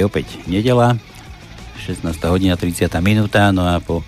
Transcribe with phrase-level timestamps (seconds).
[0.00, 0.96] Je opäť nedela,
[1.84, 2.08] 16.
[2.32, 2.88] hodina 30.
[3.04, 4.00] minúta, no a po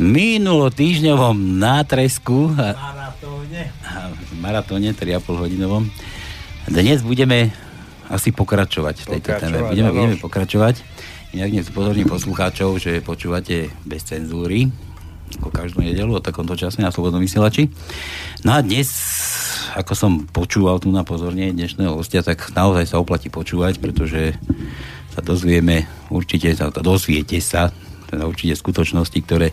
[0.00, 4.08] minulo týždňovom nátresku a, maratóne, a,
[4.40, 5.84] maratóne 3,5 hodinovom
[6.64, 7.52] dnes budeme
[8.08, 9.60] asi pokračovať v tejto téme.
[9.68, 10.80] Budeme, budeme pokračovať.
[11.36, 14.72] Inak dnes upozorním poslucháčov, že počúvate bez cenzúry
[15.44, 17.68] ako každú nedelu o takomto čase na Slobodnom vysielači.
[18.48, 18.88] No a dnes
[19.72, 24.36] ako som počúval tu na pozorne dnešného hostia, tak naozaj sa oplatí počúvať, pretože
[25.12, 27.68] sa dozvieme, určite sa, dozviete sa,
[28.08, 29.52] teda určite skutočnosti, ktoré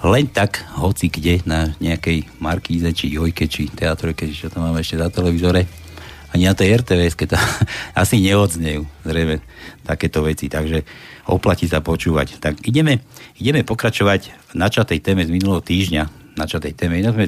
[0.00, 4.96] len tak, hoci kde, na nejakej Markíze, či Jojke, či Teatrojke, čo to máme ešte
[4.96, 5.68] za televízore,
[6.30, 7.36] ani na tej RTVS, keď
[8.02, 9.44] asi neodznejú, zrejme,
[9.84, 10.46] takéto veci.
[10.48, 10.86] Takže
[11.28, 12.40] oplatí sa počúvať.
[12.40, 13.02] Tak ideme,
[13.36, 16.36] ideme pokračovať v načatej téme z minulého týždňa.
[16.38, 17.02] Načatej téme.
[17.02, 17.26] Inak sme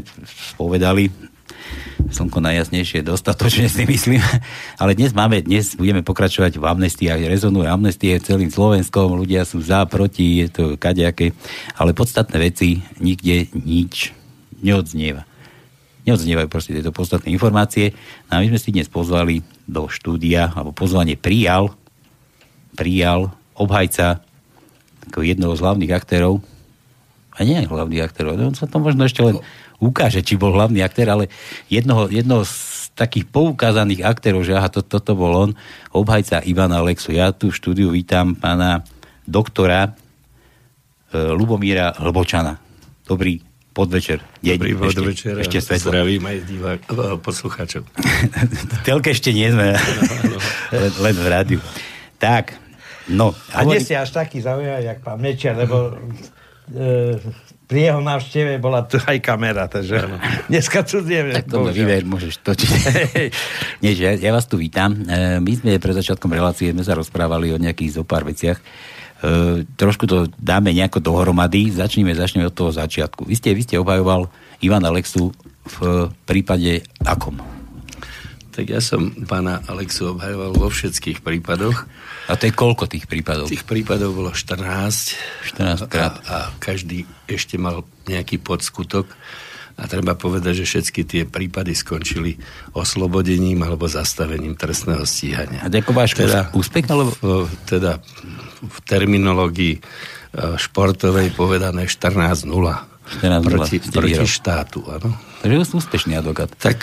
[0.55, 1.32] spovedali
[2.13, 4.21] slnko najjasnejšie, dostatočne si myslím.
[4.77, 7.25] Ale dnes máme, dnes budeme pokračovať v amnestiách.
[7.25, 11.33] Rezonuje amnestie celým Slovenskom, ľudia sú za, proti, je to kadejaké.
[11.81, 14.13] Ale podstatné veci nikde nič
[14.61, 15.25] neodznieva.
[16.03, 17.97] Neodznievajú proste tieto podstatné informácie.
[18.29, 21.73] No a my sme si dnes pozvali do štúdia, alebo pozvanie prijal,
[22.77, 24.21] prijal obhajca
[25.09, 26.43] ako jednoho z hlavných aktérov,
[27.33, 29.41] a nie hlavných aktérov, on sa to možno ešte len
[29.83, 31.27] ukáže, či bol hlavný aktér, ale
[31.67, 35.51] jednoho, jednoho z takých poukázaných aktérov, že aha, to, toto bol on,
[35.91, 37.11] obhajca Ivana Alexu.
[37.11, 38.87] Ja tu v štúdiu vítam pána
[39.27, 39.91] doktora e,
[41.35, 42.63] Lubomíra Hlbočana.
[43.09, 44.21] Dobrý podvečer.
[44.45, 45.41] Deň, Dobrý podvečer.
[45.41, 45.91] Ešte, ešte svetlo.
[45.91, 47.83] Zdravím aj divák, e, poslucháčov.
[48.87, 49.75] Telke ešte nie sme.
[50.71, 51.61] len, len v rádiu.
[52.21, 52.55] Tak,
[53.11, 53.33] no.
[53.57, 55.97] A nie si až taký zaujímavý, jak pán Mečiar, lebo
[56.71, 57.19] e,
[57.73, 60.21] pri jeho návšteve bola tu aj kamera, takže ano.
[60.53, 61.33] dneska cudzieme.
[61.41, 62.69] Tak to vyver, môžeš točiť.
[63.81, 64.93] Nie, ja, ja vás tu vítam.
[64.93, 68.61] E, my sme pred začiatkom relácie sme sa rozprávali o nejakých zo pár veciach.
[68.61, 71.73] E, trošku to dáme nejako dohromady.
[71.73, 73.25] Začneme, začneme od toho začiatku.
[73.25, 74.29] Vy ste, vy ste obhajoval
[74.61, 75.33] Ivan Alexu
[75.65, 77.41] v prípade akom?
[78.53, 81.89] Tak ja som pána Alexu obhajoval vo všetkých prípadoch.
[82.33, 83.53] A to je koľko tých prípadov?
[83.53, 84.65] Tých prípadov bolo 14.
[85.53, 86.17] 14 krát.
[86.25, 89.05] A, a každý ešte mal nejaký podskutok.
[89.77, 92.41] A treba povedať, že všetky tie prípady skončili
[92.73, 95.61] oslobodením alebo zastavením trestného stíhania.
[95.65, 96.89] A ako váš teda, úspech?
[96.89, 97.13] Alebo...
[97.21, 98.01] V, teda
[98.63, 99.81] v terminológii e,
[100.57, 102.92] športovej povedané 14-0
[103.43, 104.87] proti, proti štátu.
[104.89, 105.13] Áno.
[105.43, 106.47] Takže ste úspešný advokát.
[106.55, 106.79] Tak...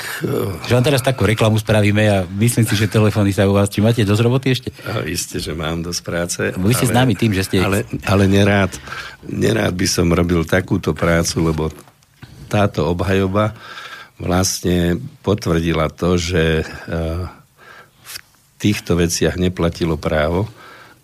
[0.67, 3.71] Že vám teraz takú reklamu spravíme a myslím si, že telefóny sa u vás...
[3.71, 4.69] Či máte dosť roboty ešte?
[4.83, 6.41] Uh, isté, že mám dosť práce.
[6.59, 7.63] Vy ste známi tým, že ste...
[7.63, 8.75] Ale, ale nerád,
[9.23, 11.63] nerád by som robil takúto prácu, lebo
[12.51, 13.55] táto obhajoba
[14.19, 17.31] vlastne potvrdila to, že uh,
[18.03, 18.15] v
[18.59, 20.51] týchto veciach neplatilo právo,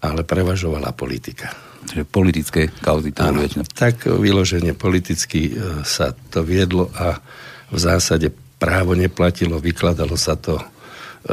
[0.04, 1.56] ale prevažovala politika.
[1.86, 7.20] Že politické kauzy to Áno, tak vyloženie politicky e, sa to viedlo a
[7.70, 10.58] v zásade právo neplatilo, vykladalo sa to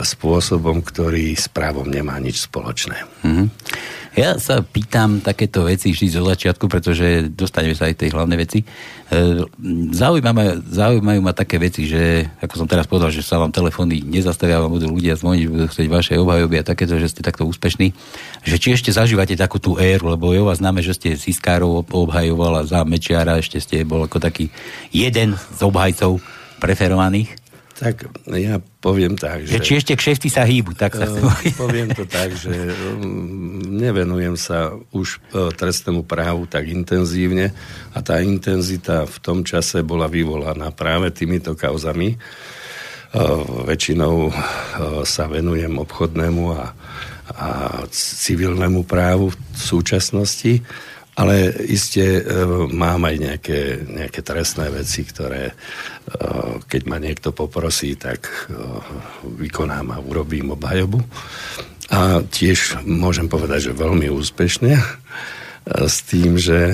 [0.01, 3.05] spôsobom, ktorý s právom nemá nič spoločné.
[3.21, 3.47] Mm-hmm.
[4.13, 8.61] Ja sa pýtam takéto veci vždy zo začiatku, pretože dostaneme sa aj tej hlavnej veci.
[8.61, 8.67] E,
[9.89, 14.61] zaujímajú, zaujímajú ma také veci, že, ako som teraz povedal, že sa vám telefóny nezastavia,
[14.61, 17.97] vám budú ľudia zvoniť, budú chcieť vaše obhajoby a takéto, že ste takto úspešní.
[18.45, 21.89] Že či ešte zažívate takú tú éru, lebo je o vás známe, že ste Siskárov
[21.89, 24.53] obhajoval a za Mečiara ešte ste bol ako taký
[24.93, 26.21] jeden z obhajcov
[26.61, 27.42] preferovaných.
[27.83, 29.59] Tak ja poviem tak, že...
[29.59, 31.19] Či ešte kšefty sa hýbu, tak sa uh,
[31.67, 32.55] Poviem to tak, že
[32.95, 37.51] um, nevenujem sa už uh, trestnému právu tak intenzívne
[37.91, 42.15] a tá intenzita v tom čase bola vyvolaná práve týmito kauzami.
[43.11, 44.35] Uh, väčšinou uh,
[45.03, 46.71] sa venujem obchodnému a,
[47.35, 47.49] a
[47.91, 50.63] civilnému právu v súčasnosti
[51.13, 52.23] ale iste e,
[52.73, 55.55] mám aj nejaké, nejaké trestné veci, ktoré e,
[56.65, 58.57] keď ma niekto poprosí, tak e,
[59.45, 61.05] vykonám a urobím obhajobu.
[61.93, 64.81] A tiež môžem povedať, že veľmi úspešne
[65.69, 66.73] s tým, že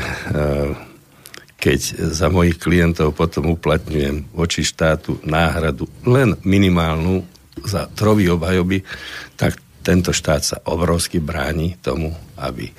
[1.59, 1.81] keď
[2.15, 7.27] za mojich klientov potom uplatňujem voči štátu náhradu len minimálnu
[7.67, 8.87] za trovy obhajoby,
[9.35, 12.71] tak tento štát sa obrovsky bráni tomu, aby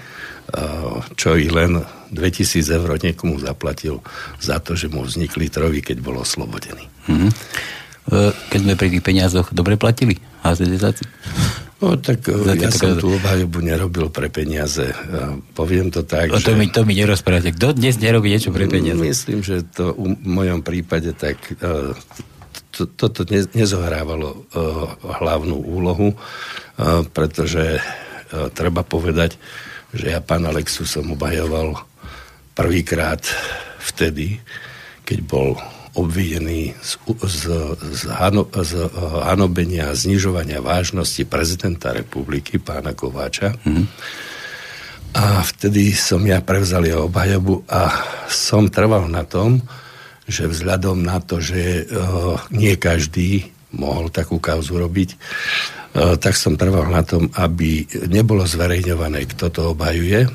[1.16, 4.02] čo i len 2000 eur niekomu zaplatil
[4.42, 6.90] za to, že mu vznikli trovy, keď bol oslobodený.
[7.06, 7.32] Mm-hmm.
[8.50, 11.06] Keď sme pri tých peniazoch dobre platili HZDzáci?
[11.80, 14.92] No tak Za ja som tú obhajobu nerobil pre peniaze.
[15.56, 16.58] Poviem to tak, o, to že...
[16.58, 17.56] Mi, to mi nerozprávate.
[17.56, 19.00] Kto dnes nerobí niečo pre peniaze?
[19.00, 21.40] Myslím, že to v mojom prípade tak
[22.76, 24.50] to, toto nezohrávalo
[25.06, 26.20] hlavnú úlohu,
[27.16, 27.80] pretože
[28.58, 29.40] treba povedať,
[29.94, 31.82] že ja pán Alexu som obhajoval
[32.54, 33.24] prvýkrát
[33.82, 34.38] vtedy,
[35.08, 35.50] keď bol
[35.98, 37.44] obvinený z, z,
[37.82, 43.58] z, hano, z uh, hanobenia a znižovania vážnosti prezidenta republiky, pána Kováča.
[43.66, 43.86] Mm-hmm.
[45.18, 47.90] A vtedy som ja prevzal jeho obhajobu a
[48.30, 49.58] som trval na tom,
[50.30, 55.18] že vzhľadom na to, že uh, nie každý mohol takú kauzu robiť,
[55.96, 60.30] tak som trval na tom, aby nebolo zverejňované, kto to obhajuje,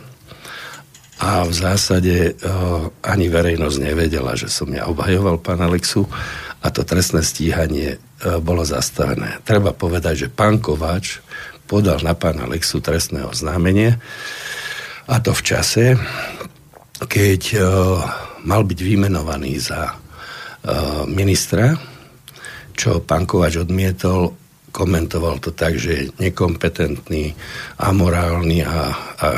[1.14, 6.10] a v zásade uh, ani verejnosť nevedela, že som ja obhajoval pán Alexu
[6.58, 9.38] a to trestné stíhanie uh, bolo zastavené.
[9.46, 11.22] Treba povedať, že pán Kováč
[11.70, 13.94] podal na pána Alexu trestné oznámenie.
[15.06, 15.84] A to v čase,
[17.08, 17.56] keď
[18.44, 19.96] mal byť vymenovaný za
[21.08, 21.76] ministra,
[22.72, 24.32] čo pán Kováč odmietol
[24.74, 27.30] komentoval to tak, že je nekompetentný,
[27.78, 28.90] amorálny a,
[29.22, 29.28] a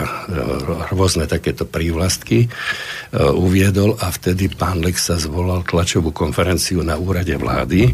[0.88, 7.92] rôzne takéto prívlastky uh, uviedol a vtedy pán Lexa zvolal tlačovú konferenciu na úrade vlády,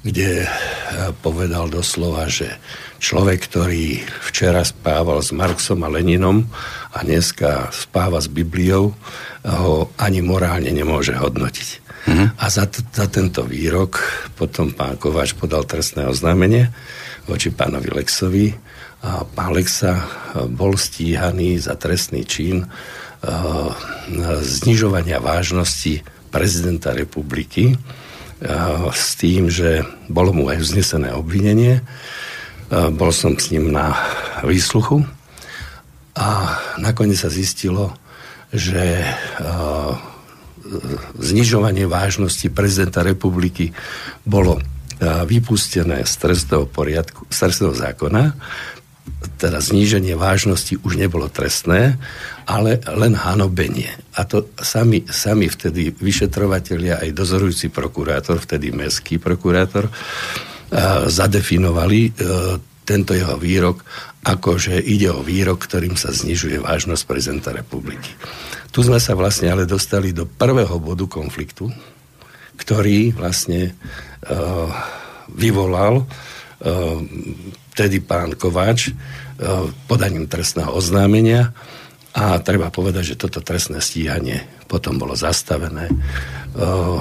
[0.00, 2.56] kde uh, povedal doslova, že
[3.04, 4.00] človek, ktorý
[4.32, 6.48] včera spával s Marxom a Leninom
[6.96, 8.96] a dneska spáva s Bibliou,
[9.44, 11.81] ho ani morálne nemôže hodnotiť.
[12.02, 12.34] Uh-huh.
[12.34, 14.02] A za, t- za tento výrok
[14.34, 16.74] potom pán Kováč podal trestné oznámenie
[17.30, 18.50] voči pánovi Lexovi
[19.06, 20.04] a pán Lexa e,
[20.50, 23.70] bol stíhaný za trestný čin uh,
[24.42, 26.02] znižovania vážnosti
[26.34, 31.86] prezidenta republiky uh, s tým, že bolo mu aj vznesené obvinenie.
[32.66, 33.94] Uh, bol som s ním na
[34.42, 35.06] výsluchu
[36.18, 37.94] a nakoniec sa zistilo,
[38.50, 39.06] že
[39.38, 40.11] uh,
[41.18, 43.74] znižovanie vážnosti prezidenta republiky
[44.22, 44.62] bolo e,
[45.26, 48.34] vypustené z trestného poriadku, z trestného zákona,
[49.38, 51.98] teda zníženie vážnosti už nebolo trestné,
[52.46, 53.90] ale len hanobenie.
[54.14, 62.58] A to sami, sami vtedy vyšetrovatelia, aj dozorujúci prokurátor, vtedy mestský prokurátor, uh, zadefinovali uh,
[62.86, 63.82] tento jeho výrok
[64.22, 68.14] ako, že ide o výrok, ktorým sa znižuje vážnosť prezidenta republiky.
[68.72, 71.68] Tu sme sa vlastne ale dostali do prvého bodu konfliktu,
[72.56, 73.76] ktorý vlastne
[74.24, 74.72] uh,
[75.28, 76.96] vyvolal uh,
[77.76, 81.52] tedy pán Kováč uh, podaním trestného oznámenia.
[82.16, 86.96] A treba povedať, že toto trestné stíhanie potom bolo zastavené uh,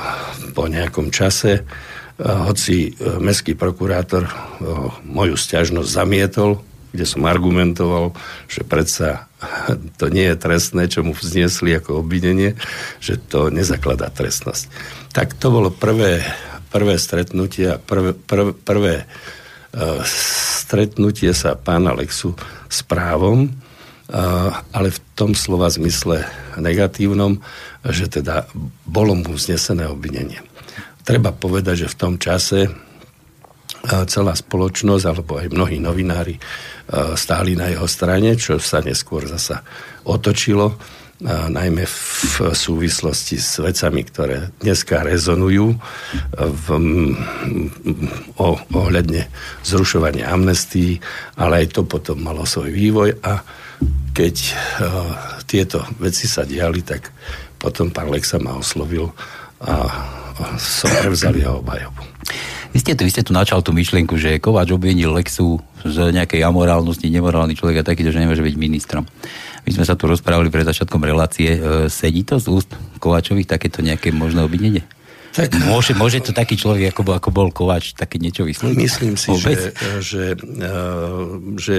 [0.51, 6.59] po nejakom čase, uh, hoci uh, mestský prokurátor uh, moju stiažnosť zamietol,
[6.91, 8.11] kde som argumentoval,
[8.51, 9.31] že predsa
[9.99, 12.55] to nie je trestné, čo mu vznesli ako obvinenie,
[13.01, 14.67] že to nezakladá trestnosť.
[15.11, 16.23] Tak to bolo prvé,
[16.71, 22.35] prvé stretnutie a prvé, prvé, prvé uh, stretnutie sa pána Lexu
[22.71, 26.23] s právom, uh, ale v tom slova zmysle
[26.55, 27.43] negatívnom,
[27.87, 28.47] že teda
[28.85, 30.39] bolo mu vznesené obvinenie.
[31.01, 32.69] Treba povedať, že v tom čase
[33.81, 36.37] celá spoločnosť alebo aj mnohí novinári
[37.17, 39.65] stáli na jeho strane, čo sa neskôr zasa
[40.05, 40.77] otočilo,
[41.49, 45.77] najmä v súvislosti s vecami, ktoré dneska rezonujú
[46.33, 46.65] v,
[48.41, 49.29] o, ohľadne
[49.61, 50.97] zrušovania amnestí,
[51.37, 53.45] ale aj to potom malo svoj vývoj a
[54.11, 54.57] keď uh,
[55.45, 57.09] tieto veci sa diali, tak
[57.57, 59.09] potom pán Lexa ma oslovil
[59.61, 59.89] a
[60.57, 62.01] som prevzal jeho obhajobu.
[62.71, 66.39] Vy ste tu, vy ste tu načal tú myšlienku, že Kováč obvinil Lexu z nejakej
[66.47, 69.03] amorálnosti, nemorálny človek a takýto, že nemôže byť ministrom.
[69.67, 71.59] My sme sa tu rozprávali pred začiatkom relácie.
[71.59, 71.59] E,
[71.91, 72.71] sedí to z úst
[73.03, 74.87] Kováčových takéto nejaké možné obvinenie?
[75.35, 78.75] Tak, môže, môže to taký človek, ako bol, ako bol Kováč, také niečo vysloviť?
[78.79, 80.71] Myslím si, že, že, e,
[81.59, 81.75] že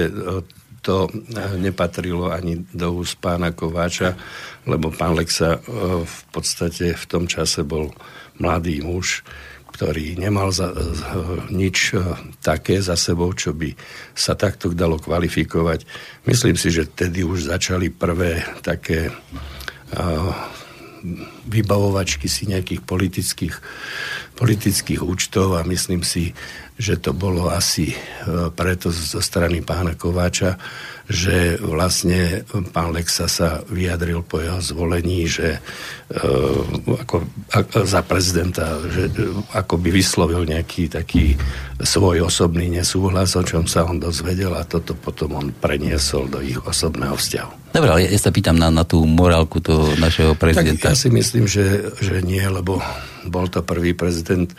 [0.83, 1.07] to
[1.57, 4.19] nepatrilo ani do úst pána Kováča,
[4.67, 5.59] lebo pán Lexa e,
[6.05, 7.89] v podstate v tom čase bol
[8.37, 9.23] mladý muž,
[9.73, 10.69] ktorý nemal za,
[11.49, 12.01] nič e,
[12.45, 13.73] také za sebou, čo by
[14.13, 15.89] sa takto dalo kvalifikovať.
[16.29, 19.09] Myslím si, že tedy už začali prvé také
[21.43, 23.55] vybavovačky si nejakých politických,
[24.39, 26.31] politických účtov a myslím si,
[26.77, 30.57] že to bolo asi uh, preto zo strany pána Kováča,
[31.03, 36.63] že vlastne pán Lexa sa vyjadril po jeho zvolení, že uh,
[37.03, 37.27] ako,
[37.83, 41.37] za prezidenta, že uh, ako by vyslovil nejaký taký
[41.83, 46.57] svoj osobný nesúhlas, o čom sa on dozvedel a toto potom on preniesol do ich
[46.57, 47.51] osobného vzťahu.
[47.73, 50.93] Dobre, ale ja sa pýtam na, na tú morálku toho našeho prezidenta.
[50.93, 52.77] Tak ja si myslím, že, že nie, lebo
[53.27, 54.49] bol to prvý prezident.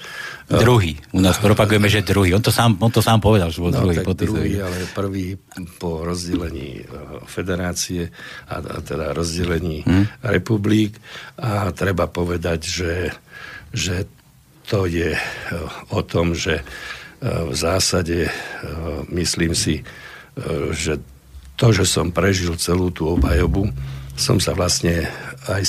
[0.49, 1.01] Druhý.
[1.17, 2.37] U nás propagujeme, že druhý.
[2.37, 3.97] On to sám, on to sám povedal, že bol no, druhý.
[4.01, 5.41] Tak druhý, ale prvý
[5.81, 6.85] po rozdelení
[7.25, 8.13] federácie
[8.49, 10.25] a, a teda rozdelení hmm.
[10.29, 11.01] republik.
[11.41, 12.95] A treba povedať, že,
[13.73, 14.05] že
[14.69, 15.17] to je
[15.93, 16.65] o tom, že
[17.25, 18.29] v zásade
[19.09, 19.81] myslím si,
[20.77, 21.01] že
[21.55, 23.71] to, že som prežil celú tú obhajobu,
[24.15, 25.11] som sa vlastne
[25.51, 25.63] aj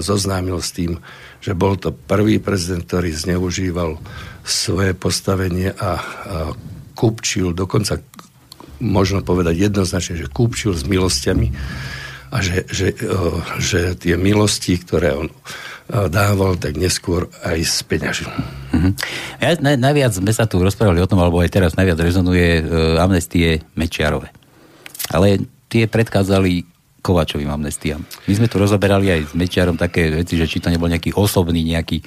[0.00, 0.98] zoznámil s tým,
[1.42, 4.00] že bol to prvý prezident, ktorý zneužíval
[4.42, 5.92] svoje postavenie a, a
[6.96, 8.00] kúpčil, dokonca
[8.82, 11.48] možno povedať jednoznačne, že kúpčil s milosťami
[12.32, 12.96] a že, že,
[13.60, 15.28] že tie milosti, ktoré on
[15.92, 18.30] dával, tak neskôr aj speňažil.
[18.72, 18.92] Mm-hmm.
[19.44, 22.62] Ja, naj, najviac sme sa tu rozprávali o tom, alebo aj teraz najviac rezonuje e,
[22.96, 24.32] amnestie Mečiarove.
[25.12, 26.64] Ale tie predkázali
[27.02, 27.98] Kovačovým amnestiám.
[28.30, 31.66] My sme tu rozoberali aj s Mečiarom také veci, že či to nebol nejaký osobný,
[31.66, 32.04] nejaký e,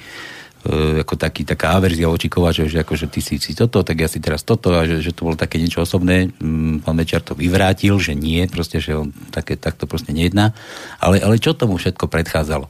[1.04, 4.24] ako taký, taká averzia voči Kovačovi, že akože ty si, si toto, tak ja si
[4.24, 6.32] teraz toto a že, že to bolo také niečo osobné.
[6.40, 10.56] Mm, pán Mečiar to vyvrátil, že nie, proste, že on také, takto proste nejedná.
[10.96, 12.66] Ale, ale čo tomu všetko predchádzalo?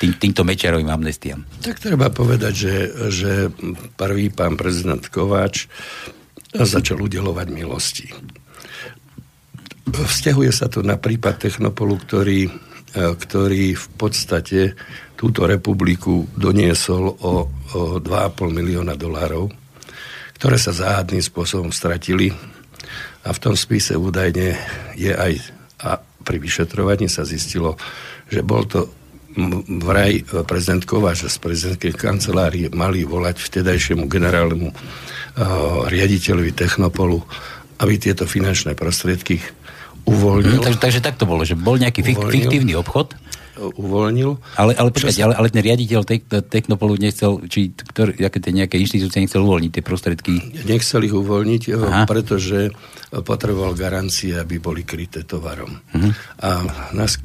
[0.00, 1.44] Tým, týmto Mečiarovým amnestiám.
[1.60, 2.74] Tak treba povedať, že,
[3.12, 3.32] že
[3.96, 5.68] prvý pán prezident Kováč
[6.52, 8.08] začal udelovať milosti.
[9.86, 12.50] Vzťahuje sa to na prípad Technopolu, ktorý, e,
[12.94, 14.74] ktorý v podstate
[15.14, 17.34] túto republiku doniesol o, o
[18.02, 19.46] 2,5 milióna dolárov,
[20.36, 22.34] ktoré sa záhadným spôsobom stratili.
[23.22, 24.58] A v tom spise údajne
[24.98, 25.32] je aj
[25.82, 27.78] a pri vyšetrovaní sa zistilo,
[28.26, 28.90] že bol to
[29.84, 34.76] vraj prezident Kováč z prezidentskej kancelárie mali volať vtedajšiemu generálnemu uh,
[35.92, 37.20] riaditeľovi Technopolu,
[37.84, 39.36] aby tieto finančné prostriedky
[40.06, 40.62] uvoľnil.
[40.62, 43.18] Mm, takže, takže tak to bolo, že bol nejaký uvoľnil, fiktívny obchod.
[43.56, 44.36] Uvoľnil.
[44.60, 48.76] Ale, ale počkajte, ale, ale ten riaditeľ tek, Technopolu nechcel, či ktor, aké tie nejaké
[48.76, 50.32] inštitúcie nechcel uvoľniť tie prostriedky?
[50.68, 52.04] Nechcel ich uvoľniť, eh, Aha.
[52.04, 52.70] pretože
[53.24, 55.72] potreboval garancie, aby boli kryté tovarom.
[55.72, 56.12] Uh-huh.
[56.44, 56.48] A
[56.92, 57.16] nás,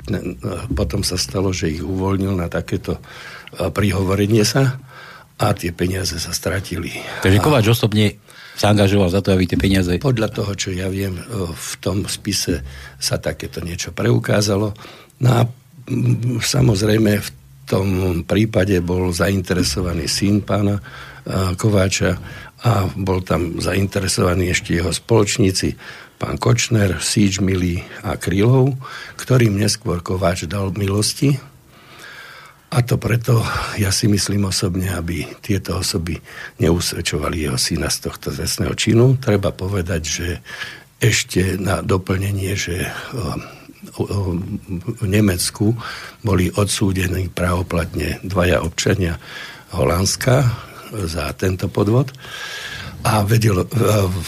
[0.72, 4.80] potom sa stalo, že ich uvoľnil na takéto eh, prihovorenie sa
[5.42, 6.96] a tie peniaze sa stratili.
[7.26, 8.22] Takže Kováč osobne
[8.56, 9.90] sa angažoval za to, aby tie peniaze...
[9.98, 11.18] Podľa toho, čo ja viem,
[11.52, 12.62] v tom spise
[13.02, 14.76] sa takéto niečo preukázalo.
[15.24, 15.42] No a
[16.40, 17.30] samozrejme v
[17.66, 17.88] tom
[18.28, 20.78] prípade bol zainteresovaný syn pána
[21.56, 22.18] Kováča
[22.62, 25.74] a bol tam zainteresovaný ešte jeho spoločníci,
[26.22, 28.78] pán Kočner, Síč Milý a Krylov,
[29.18, 31.51] ktorým neskôr Kováč dal milosti
[32.72, 33.44] a to preto,
[33.76, 36.16] ja si myslím osobne, aby tieto osoby
[36.64, 39.20] neusvedčovali jeho syna z tohto zesného činu.
[39.20, 40.28] Treba povedať, že
[41.04, 42.88] ešte na doplnenie, že
[44.00, 45.76] v Nemecku
[46.24, 49.20] boli odsúdení právoplatne dvaja občania
[49.76, 50.48] Holandska
[50.96, 52.16] za tento podvod.
[53.02, 53.66] A, vedel,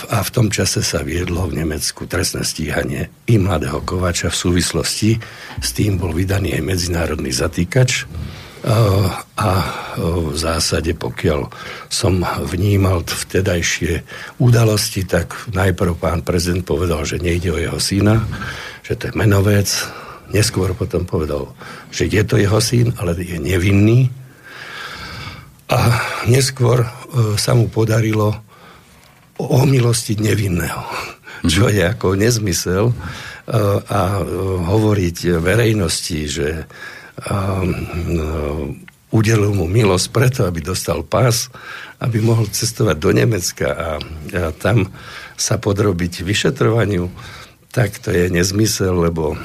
[0.09, 5.21] a v tom čase sa viedlo v Nemecku trestné stíhanie i mladého Kovača v súvislosti
[5.61, 8.09] s tým bol vydaný aj medzinárodný zatýkač
[8.63, 9.51] a
[9.99, 11.51] v zásade, pokiaľ
[11.91, 14.07] som vnímal vtedajšie
[14.39, 18.23] udalosti, tak najprv pán prezident povedal, že nejde o jeho syna,
[18.87, 19.67] že to je menovec,
[20.31, 21.51] neskôr potom povedal,
[21.91, 24.07] že je to jeho syn, ale je nevinný.
[25.67, 25.79] A
[26.29, 26.87] neskôr
[27.35, 28.31] sa mu podarilo
[29.37, 30.83] omilostiť nevinného,
[31.51, 32.95] čo je ako nezmysel.
[33.91, 34.23] A
[34.63, 36.63] hovoriť verejnosti, že
[39.13, 41.53] udelil mu milosť preto, aby dostal pás,
[42.01, 44.89] aby mohol cestovať do Nemecka a, a tam
[45.37, 47.07] sa podrobiť vyšetrovaniu,
[47.73, 49.37] tak to je nezmysel, lebo a,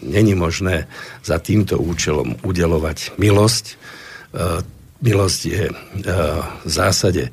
[0.00, 0.88] není možné
[1.24, 3.64] za týmto účelom udelovať milosť.
[4.32, 4.64] A,
[5.04, 5.74] milosť je a,
[6.64, 7.28] v zásade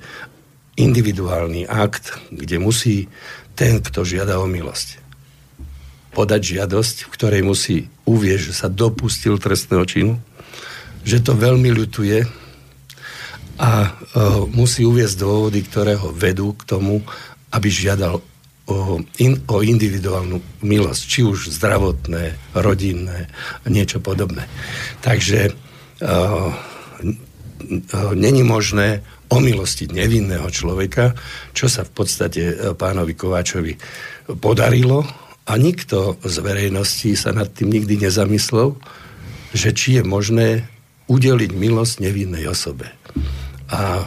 [0.76, 3.08] individuálny akt, kde musí
[3.54, 5.03] ten, kto žiada o milosť,
[6.14, 10.14] podať žiadosť, v ktorej musí uvieť, že sa dopustil trestného činu,
[11.04, 12.24] že to veľmi ľutuje
[13.60, 13.90] a e,
[14.54, 17.04] musí uviezť dôvody, ktoré ho vedú k tomu,
[17.54, 18.24] aby žiadal o,
[19.20, 23.30] in, o individuálnu milosť, či už zdravotné, rodinné,
[23.68, 24.48] niečo podobné.
[25.04, 25.52] Takže e,
[28.16, 29.04] není možné
[29.34, 31.18] omilostiť nevinného človeka,
[31.58, 33.74] čo sa v podstate e, pánovi Kováčovi
[34.38, 38.80] podarilo a nikto z verejnosti sa nad tým nikdy nezamyslel,
[39.52, 40.66] že či je možné
[41.12, 42.88] udeliť milosť nevinnej osobe.
[43.68, 44.06] A e,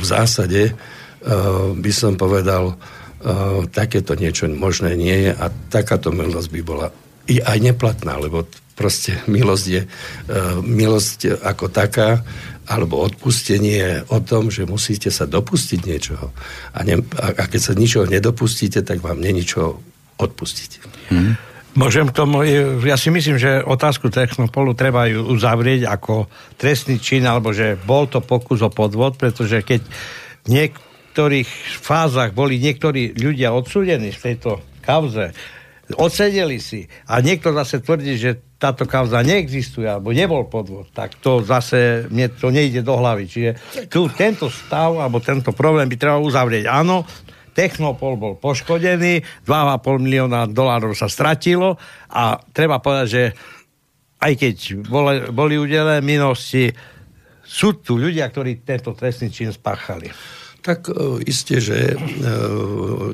[0.00, 0.72] v zásade e,
[1.76, 2.74] by som povedal, e,
[3.68, 6.88] takéto niečo možné nie je a takáto milosť by bola
[7.28, 9.82] i aj neplatná, lebo proste milosť je
[10.64, 12.24] milosť ako taká
[12.64, 16.32] alebo odpustenie o tom, že musíte sa dopustiť niečoho.
[16.72, 19.82] A, ne, a keď sa ničoho nedopustíte, tak vám není čo
[20.18, 20.70] odpustiť.
[21.14, 21.38] Hmm.
[21.78, 22.42] Môžem k tomu,
[22.82, 26.26] ja si myslím, že otázku Technopolu treba ju uzavrieť ako
[26.58, 29.86] trestný čin, alebo že bol to pokus o podvod, pretože keď
[30.42, 31.46] v niektorých
[31.78, 35.30] fázach boli niektorí ľudia odsúdení v tejto kauze,
[35.94, 41.46] odsedeli si a niekto zase tvrdí, že táto kauza neexistuje, alebo nebol podvod, tak to
[41.46, 43.30] zase mne to nejde do hlavy.
[43.30, 43.50] Čiže
[43.86, 46.66] tu tento stav, alebo tento problém by treba uzavrieť.
[46.66, 47.06] Áno,
[47.58, 51.74] Technopol bol poškodený, 2,5 milióna dolárov sa stratilo
[52.06, 53.24] a treba povedať, že
[54.22, 56.70] aj keď boli, boli udelené minulosti,
[57.42, 60.06] sú tu ľudia, ktorí tento trestný čin spáchali.
[60.62, 61.96] Tak e, isté, že e,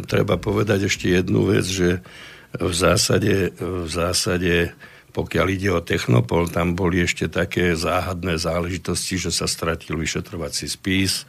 [0.05, 2.05] treba povedať ešte jednu vec, že
[2.53, 4.77] v zásade, v zásade
[5.15, 11.23] pokiaľ ide o Technopol, tam boli ešte také záhadné záležitosti, že sa stratil vyšetrovací spis.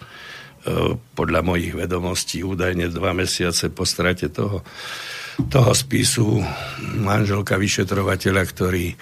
[0.65, 4.65] E, podľa mojich vedomostí údajne dva mesiace po strate toho,
[5.45, 6.41] toho spisu
[6.97, 8.97] manželka vyšetrovateľa, ktorý,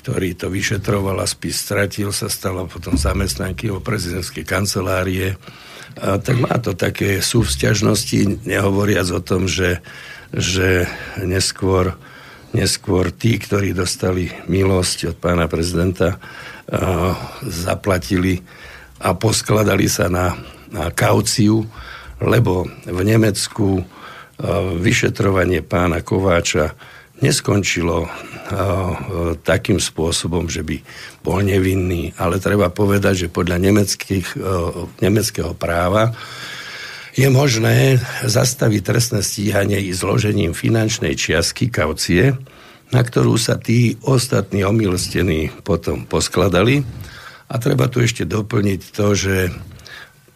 [0.00, 5.36] ktorý to vyšetroval a spis stratil, sa stala potom zamestnanky o prezidentskej kancelárie.
[6.00, 9.84] A tak má to také súvzťažnosti, nehovoriac o tom, že,
[10.32, 10.88] že
[11.20, 12.00] neskôr
[12.54, 16.22] Neskôr tí, ktorí dostali milosť od pána prezidenta,
[17.42, 18.46] zaplatili
[19.02, 20.38] a poskladali sa na
[20.94, 21.62] kauciu,
[22.18, 23.82] lebo v Nemecku
[24.82, 26.74] vyšetrovanie pána Kováča
[27.22, 28.10] neskončilo
[29.46, 30.82] takým spôsobom, že by
[31.22, 34.26] bol nevinný, ale treba povedať, že podľa nemeckých,
[34.98, 36.12] nemeckého práva
[37.14, 42.34] je možné zastaviť trestné stíhanie i zložením finančnej čiastky kaucie,
[42.90, 46.82] na ktorú sa tí ostatní omilostení potom poskladali.
[47.46, 49.54] A treba tu ešte doplniť to, že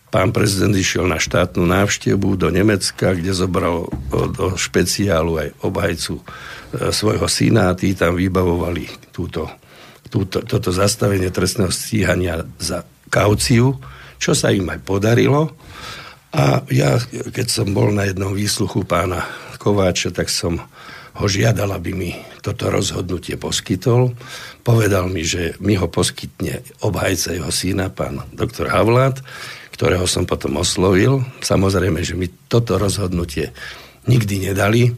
[0.09, 6.23] pán prezident išiel na štátnu návštevu do Nemecka, kde zobral do špeciálu aj obhajcu e,
[6.92, 9.49] svojho syna a tí tam vybavovali túto,
[10.09, 13.77] túto, toto zastavenie trestného stíhania za kauciu,
[14.16, 15.53] čo sa im aj podarilo.
[16.33, 19.25] A ja, keď som bol na jednom výsluchu pána
[19.57, 20.61] Kováča, tak som
[21.18, 22.11] ho žiadal, aby mi
[22.44, 24.14] toto rozhodnutie poskytol.
[24.62, 29.18] Povedal mi, že mi ho poskytne obhajca jeho syna, pán doktor Havlát,
[29.79, 31.23] ktorého som potom oslovil.
[31.38, 33.55] Samozrejme, že mi toto rozhodnutie
[34.11, 34.91] nikdy nedali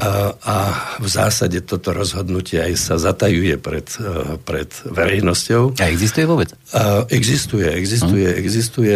[0.00, 0.56] a, a
[1.00, 3.88] v zásade toto rozhodnutie aj sa zatajuje pred,
[4.44, 5.80] pred verejnosťou.
[5.80, 6.52] A existuje vôbec?
[6.76, 8.36] A existuje, existuje, hm.
[8.36, 8.94] existuje.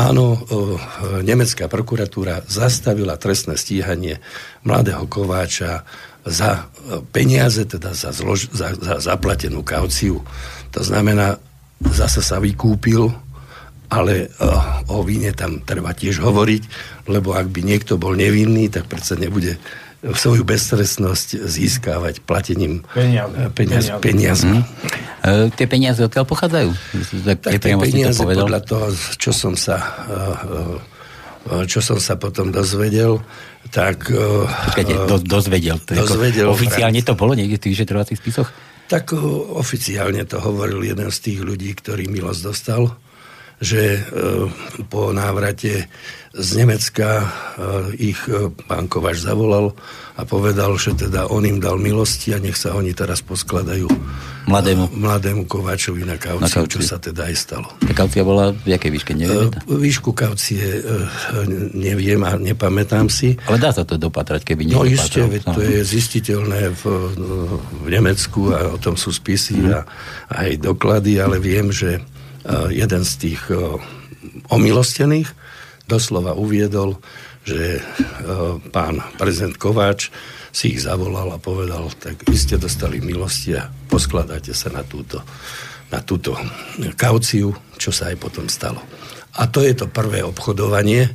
[0.00, 0.40] Áno,
[1.20, 4.24] nemecká prokuratúra zastavila trestné stíhanie
[4.64, 5.84] mladého Kováča
[6.24, 6.72] za
[7.12, 10.24] peniaze, teda za, zlož, za, za zaplatenú kauciu.
[10.72, 11.36] To znamená,
[11.92, 13.12] zase sa vykúpil,
[13.92, 14.32] ale
[14.88, 16.62] o víne tam treba tiež hovoriť,
[17.12, 19.60] lebo ak by niekto bol nevinný, tak predsa nebude
[20.02, 22.82] svoju bezstresnosť získavať platením
[23.54, 24.64] peniaz, peniaz, Mm.
[25.22, 26.70] E, tie peniaze odkiaľ pochádzajú?
[27.22, 29.78] Tak, tie peniaze to podľa toho, čo som sa
[31.66, 33.18] čo som sa potom dozvedel,
[33.74, 34.06] tak...
[34.10, 35.74] Počkajte, do, dozvedel.
[35.90, 38.48] To dozvedel ako, oficiálne to bolo niekde v tých vyšetrovacích spisoch?
[38.86, 39.16] Tak
[39.58, 42.94] oficiálne to hovoril jeden z tých ľudí, ktorý milosť dostal,
[43.62, 44.02] že
[44.90, 45.86] po návrate
[46.32, 47.28] z Nemecka
[48.00, 48.18] ich
[48.66, 49.76] pán Kovač zavolal
[50.16, 53.88] a povedal, že teda on im dal milosti a nech sa oni teraz poskladajú
[54.44, 57.68] mladému, mladému Kováčovi na kauciu, na kauciu, čo sa teda aj stalo.
[57.80, 59.60] Tá kaucia bola v jakej výške, neviete?
[59.68, 60.84] Výšku kaucie
[61.72, 63.40] neviem a nepamätám si.
[63.48, 64.76] Ale dá sa to dopatrať, keby nie.
[64.76, 66.82] No isté, to je zistiteľné v,
[67.84, 69.70] v Nemecku a o tom sú spisy mm.
[69.72, 69.80] a
[70.32, 72.00] aj doklady, ale viem, že
[72.70, 73.40] jeden z tých
[74.50, 75.28] omilostených
[75.86, 76.98] doslova uviedol,
[77.42, 77.82] že e,
[78.70, 80.14] pán prezident Kováč
[80.54, 85.24] si ich zavolal a povedal, tak vy ste dostali milosti a poskladáte sa na túto,
[85.90, 86.38] na túto
[86.94, 87.50] kauciu,
[87.80, 88.78] čo sa aj potom stalo.
[89.40, 91.08] A to je to prvé obchodovanie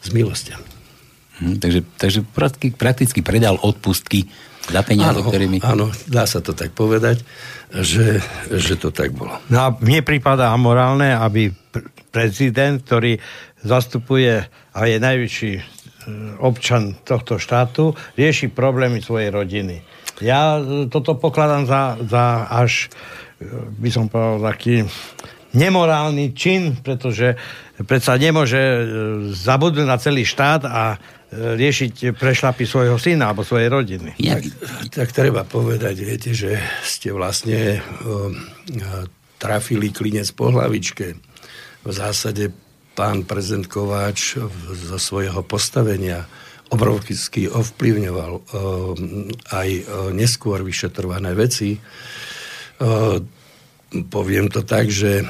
[0.00, 0.68] s milostiami.
[1.40, 4.26] Hm, takže, takže prakticky, prakticky predal odpustky
[4.68, 5.58] za peniaze, áno, ktorými...
[5.64, 7.22] Áno, dá sa to tak povedať,
[7.70, 8.18] že,
[8.50, 9.38] že to tak bolo.
[9.46, 11.54] No a mne prípada amorálne, aby
[12.10, 13.22] prezident, ktorý
[13.62, 14.42] zastupuje
[14.74, 15.62] a je najväčší e,
[16.42, 19.86] občan tohto štátu, rieši problémy svojej rodiny.
[20.18, 22.90] Ja e, toto pokladám za, za až,
[23.38, 23.46] e,
[23.78, 24.82] by som povedal, taký
[25.54, 27.34] nemorálny čin, pretože
[27.86, 28.58] predsa nemôže
[29.34, 30.94] zabudnúť na celý štát a
[31.30, 34.18] riešiť prešlapy svojho syna alebo svojej rodiny.
[34.18, 34.42] Tak,
[34.90, 38.34] tak treba povedať, viete, že ste vlastne uh,
[39.38, 41.14] trafili klinec po hlavičke.
[41.86, 42.50] V zásade
[42.98, 44.42] pán prezident Kováč
[44.74, 46.26] zo svojho postavenia
[46.74, 48.42] obrovsky ovplyvňoval uh,
[49.54, 51.78] aj uh, neskôr vyšetrované veci.
[52.82, 53.22] Uh,
[53.90, 55.26] poviem to tak, že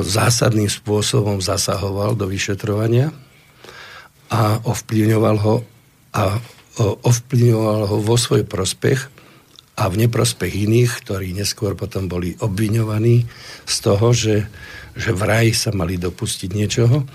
[0.00, 3.10] zásadným spôsobom zasahoval do vyšetrovania
[4.28, 5.54] a ovplyvňoval ho
[6.14, 6.40] a
[6.78, 9.00] ovplyvňoval ho vo svoj prospech
[9.78, 13.26] a v neprospech iných, ktorí neskôr potom boli obviňovaní
[13.62, 14.50] z toho, že,
[14.98, 17.06] že vraj sa mali dopustiť niečoho.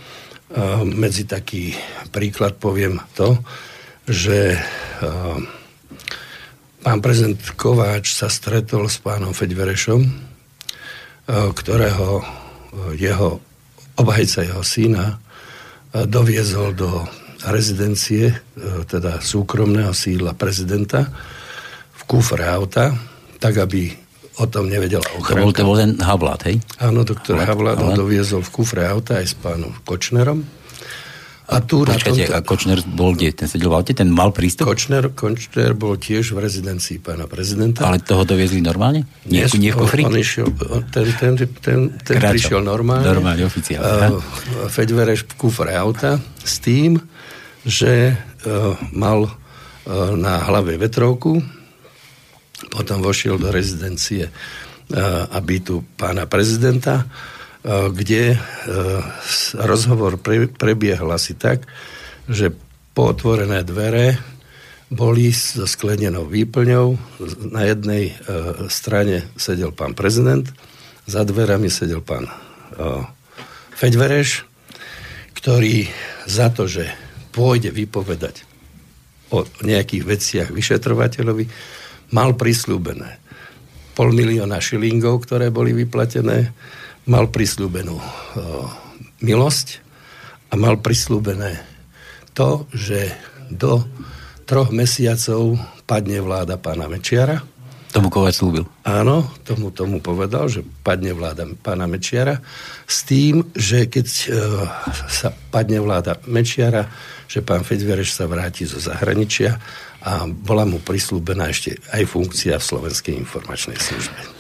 [0.88, 1.76] Medzi taký
[2.14, 3.36] príklad poviem to,
[4.08, 4.56] že
[6.84, 10.04] pán prezident Kováč sa stretol s pánom Feďverešom,
[11.30, 12.24] ktorého
[12.96, 13.40] jeho
[14.00, 15.20] obhajca jeho syna
[15.94, 17.06] doviezol do
[17.46, 18.34] rezidencie,
[18.90, 21.06] teda súkromného sídla prezidenta
[21.94, 22.96] v kufre auta,
[23.38, 23.94] tak aby
[24.42, 25.38] o tom nevedela ochránka.
[25.38, 26.58] To bol, to bol ten Havlát, hej?
[26.82, 30.42] Áno, doktor Havlát ho doviezol v kufre auta aj s pánom Kočnerom
[31.54, 32.34] a tu Počkajte, tomto...
[32.34, 33.30] a Kočner bol kde?
[33.38, 33.94] Ten sedel v aute?
[33.94, 34.66] Ten mal prístup?
[34.66, 37.86] Kočner, Kočner bol tiež v rezidencii pána prezidenta.
[37.86, 39.06] Ale toho doviezli normálne?
[39.30, 40.02] Nie, nie v kufri?
[40.02, 40.50] On, on išiel,
[40.90, 43.06] ten, ten, ten, ten prišiel normálne.
[43.06, 44.18] Normálne, oficiálne.
[44.18, 44.20] Uh,
[44.74, 46.98] Fedvereš v kufre auta s tým,
[47.62, 49.32] že uh, mal uh,
[50.18, 51.38] na hlave vetrovku,
[52.74, 57.06] potom vošiel do rezidencie uh, a bytu pána prezidenta
[57.64, 58.40] kde eh,
[59.56, 60.20] rozhovor
[60.60, 61.64] prebiehal asi tak,
[62.28, 62.52] že
[62.92, 64.20] po otvorené dvere
[64.92, 67.00] boli so sklenenou výplňou.
[67.56, 68.16] Na jednej eh,
[68.68, 70.44] strane sedel pán prezident,
[71.08, 72.32] za dverami sedel pán
[73.76, 74.48] Feďvereš,
[75.36, 75.92] ktorý
[76.26, 76.88] za to, že
[77.36, 78.48] pôjde vypovedať
[79.36, 81.46] o nejakých veciach vyšetrovateľovi,
[82.16, 83.20] mal prislúbené
[83.94, 86.50] pol milióna šilingov, ktoré boli vyplatené,
[87.08, 88.04] mal prislúbenú o,
[89.20, 89.84] milosť
[90.52, 91.60] a mal prislúbené
[92.32, 93.12] to, že
[93.52, 93.84] do
[94.48, 97.44] troch mesiacov padne vláda pána Mečiara.
[97.94, 98.66] Tomu Kovač slúbil.
[98.82, 102.42] Áno, tomu, tomu povedal, že padne vláda pána Mečiara
[102.90, 104.26] s tým, že keď e,
[105.14, 106.90] sa padne vláda Mečiara,
[107.30, 109.62] že pán Fedvereš sa vráti zo zahraničia
[110.02, 114.33] a bola mu prislúbená ešte aj funkcia v Slovenskej informačnej službe.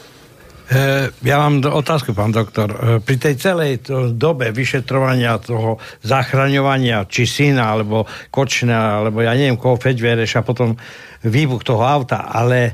[0.64, 2.72] E, ja mám otázku, pán doktor.
[2.72, 3.72] E, pri tej celej
[4.16, 10.80] dobe vyšetrovania toho zachraňovania, či syna, alebo kočna, alebo ja neviem koho, Feďvereš a potom
[11.28, 12.72] výbuch toho auta, ale e,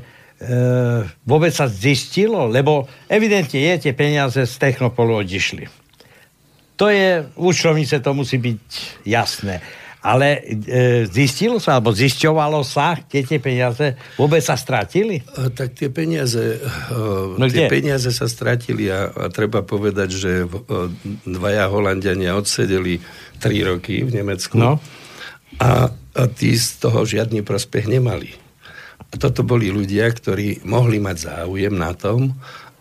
[1.26, 5.66] vôbec sa zistilo, lebo evidentne je tie peniaze z Technopolu odišli.
[6.78, 8.62] To je, účtovnice to musí byť
[9.04, 9.60] jasné.
[10.00, 15.20] Ale e, zistilo sa, alebo zisťovalo sa, kde tie peniaze vôbec sa stratili?
[15.36, 17.72] A, tak tie peniaze, e, no tie kde?
[17.72, 20.46] peniaze sa stratili a, a treba povedať, že e,
[21.28, 22.96] dvaja Holandiania odsedeli
[23.36, 24.80] tri roky v Nemecku no.
[25.60, 28.32] a, a tí z toho žiadny prospech nemali.
[29.12, 32.32] A toto boli ľudia, ktorí mohli mať záujem na tom,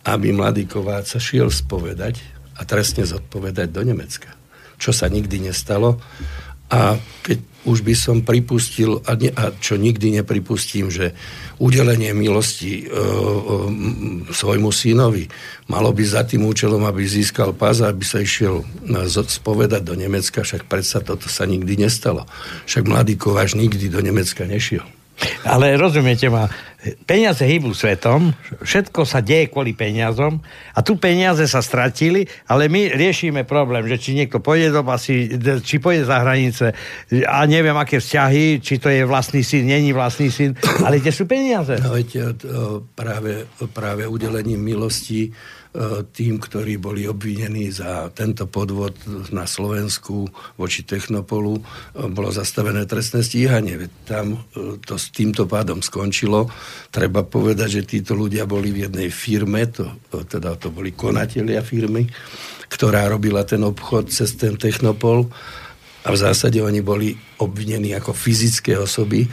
[0.07, 2.23] aby mladý Kováca šiel spovedať
[2.55, 4.31] a trestne zodpovedať do Nemecka.
[4.79, 5.99] Čo sa nikdy nestalo
[6.69, 11.11] a keď už by som pripustil, a, ne, a čo nikdy nepripustím, že
[11.59, 12.95] udelenie milosti e, e,
[14.31, 15.27] svojmu synovi
[15.67, 18.63] malo by za tým účelom, aby získal pás aby sa išiel
[19.27, 22.23] spovedať do Nemecka, však predsa toto sa nikdy nestalo.
[22.65, 24.85] Však mladý Kováč nikdy do Nemecka nešiel.
[25.43, 26.47] Ale rozumiete ma,
[27.03, 28.31] peniaze hýbu svetom,
[28.63, 30.39] všetko sa deje kvôli peniazom
[30.71, 35.27] a tu peniaze sa stratili, ale my riešime problém, že či niekto pôjde do basy,
[35.59, 36.71] či pôjde za hranice
[37.27, 40.55] a neviem, aké vzťahy, či to je vlastný syn, není vlastný syn,
[40.87, 41.75] ale kde sú peniaze?
[41.83, 42.23] No, viete,
[42.95, 45.35] práve, práve udelením milosti
[46.17, 48.97] tým, ktorí boli obvinení za tento podvod
[49.29, 50.25] na Slovensku
[50.57, 51.63] voči Technopolu, e,
[52.09, 53.85] bolo zastavené trestné stíhanie.
[54.09, 56.49] Tam e, to s týmto pádom skončilo.
[56.89, 62.09] Treba povedať, že títo ľudia boli v jednej firme, to, teda to boli konatelia firmy,
[62.65, 65.29] ktorá robila ten obchod cez ten Technopol
[66.01, 69.29] a v zásade oni boli obvinení ako fyzické osoby e,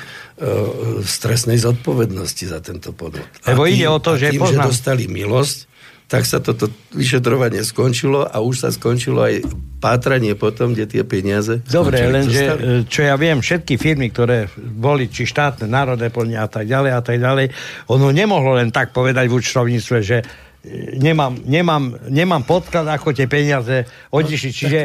[1.01, 3.25] z trestnej zodpovednosti za tento podvod.
[3.49, 4.69] Lebo ide o to, že, tým, poznám...
[4.69, 5.59] že dostali milosť,
[6.07, 9.43] tak sa toto vyšetrovanie skončilo a už sa skončilo aj
[9.83, 11.59] pátranie potom, kde tie peniaze...
[11.67, 16.51] Dobre, lenže e, čo ja viem, všetky firmy, ktoré boli, či štátne, národné plnia a
[16.51, 17.47] tak ďalej a tak ďalej,
[17.91, 20.19] ono nemohlo len tak povedať v účtovníctve, že
[20.99, 24.51] nemám, nemám, nemám podklad, ako tie peniaze odišli.
[24.51, 24.81] Čiže,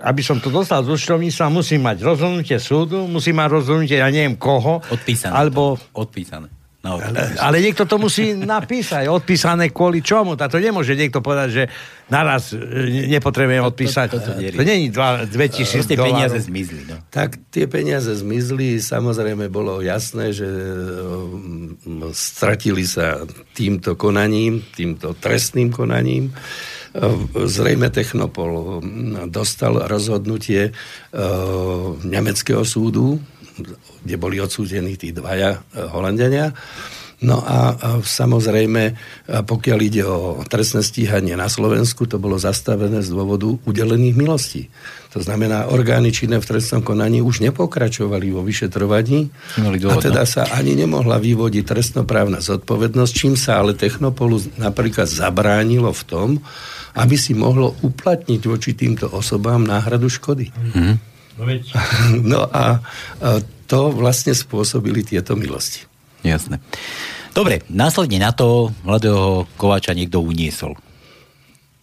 [0.00, 4.36] aby som to dostal z účtovníctva, musím mať rozhodnutie súdu, musím mať rozhodnutie, ja neviem
[4.36, 4.84] koho.
[4.92, 5.32] Odpísané.
[5.32, 5.76] Alebo...
[5.96, 6.63] Odpísané.
[6.84, 9.08] No, ale, ale niekto to musí napísať.
[9.08, 10.36] Odpísané kvôli čomu?
[10.36, 11.64] A to nemôže niekto povedať, že
[12.12, 12.60] naraz e,
[13.08, 14.08] nepotrebujem odpísať.
[14.12, 15.32] To, to, to, to, to není 2000
[15.64, 16.84] Proste peniaze zmizli.
[16.84, 17.00] No.
[17.08, 18.84] Tak tie peniaze zmizli.
[18.84, 23.24] Samozrejme bolo jasné, že e, stratili sa
[23.56, 26.28] týmto konaním, týmto trestným konaním.
[26.28, 27.00] E,
[27.48, 28.84] zrejme Technopol
[29.32, 30.76] dostal rozhodnutie
[32.04, 33.24] nemeckého súdu
[34.04, 36.54] kde boli odsúdení tí dvaja e, Holandiania.
[37.24, 38.98] No a, a samozrejme,
[39.48, 44.68] pokiaľ ide o trestné stíhanie na Slovensku, to bolo zastavené z dôvodu udelených milostí.
[45.16, 49.30] To znamená, orgány činné v trestnom konaní už nepokračovali vo vyšetrovaní
[49.62, 56.02] a teda sa ani nemohla vyvodiť trestnoprávna zodpovednosť, čím sa ale Technopolu napríklad zabránilo v
[56.04, 56.28] tom,
[56.98, 60.50] aby si mohlo uplatniť voči týmto osobám náhradu škody.
[60.50, 61.13] Mm-hmm.
[62.22, 62.82] No a
[63.66, 65.88] to vlastne spôsobili tieto milosti.
[66.22, 66.60] Jasné.
[67.34, 70.78] Dobre, následne na to mladého Kováča niekto uniesol.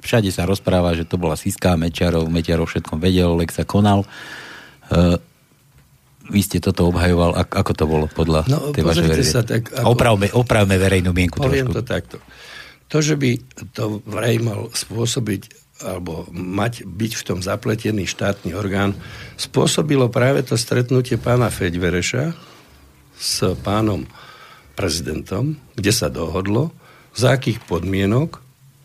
[0.01, 4.07] Všade sa rozpráva, že to bola Siska, Mečiarov, Mečiarov všetkom vedel, Lek sa konal.
[4.89, 5.19] Uh,
[6.31, 9.35] vy ste toto obhajoval, ako to bolo podľa no, tej vašej verzie?
[9.35, 9.93] Sa tak, ako...
[9.93, 11.77] opravme, opravme verejnú mienku Poviem trošku.
[11.77, 12.17] to takto.
[12.87, 13.35] To, že by
[13.75, 18.95] to vraj mal spôsobiť alebo mať, byť v tom zapletený štátny orgán,
[19.35, 22.33] spôsobilo práve to stretnutie pána Feďvereša
[23.17, 24.05] s pánom
[24.73, 26.73] prezidentom, kde sa dohodlo,
[27.11, 28.39] za akých podmienok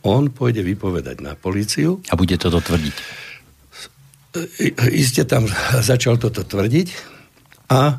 [0.06, 2.02] on pôjde vypovedať na políciu.
[2.10, 2.94] A bude toto tvrdiť.
[4.92, 5.48] Iste tam
[5.90, 6.88] začal toto tvrdiť
[7.72, 7.96] a e,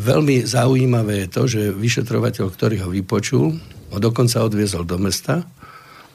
[0.00, 3.56] veľmi zaujímavé je to, že vyšetrovateľ, ktorý ho vypočul,
[3.92, 5.44] ho dokonca odviezol do mesta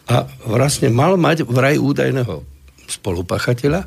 [0.07, 2.43] a vlastne mal mať vraj údajného
[2.87, 3.81] spolupachateľa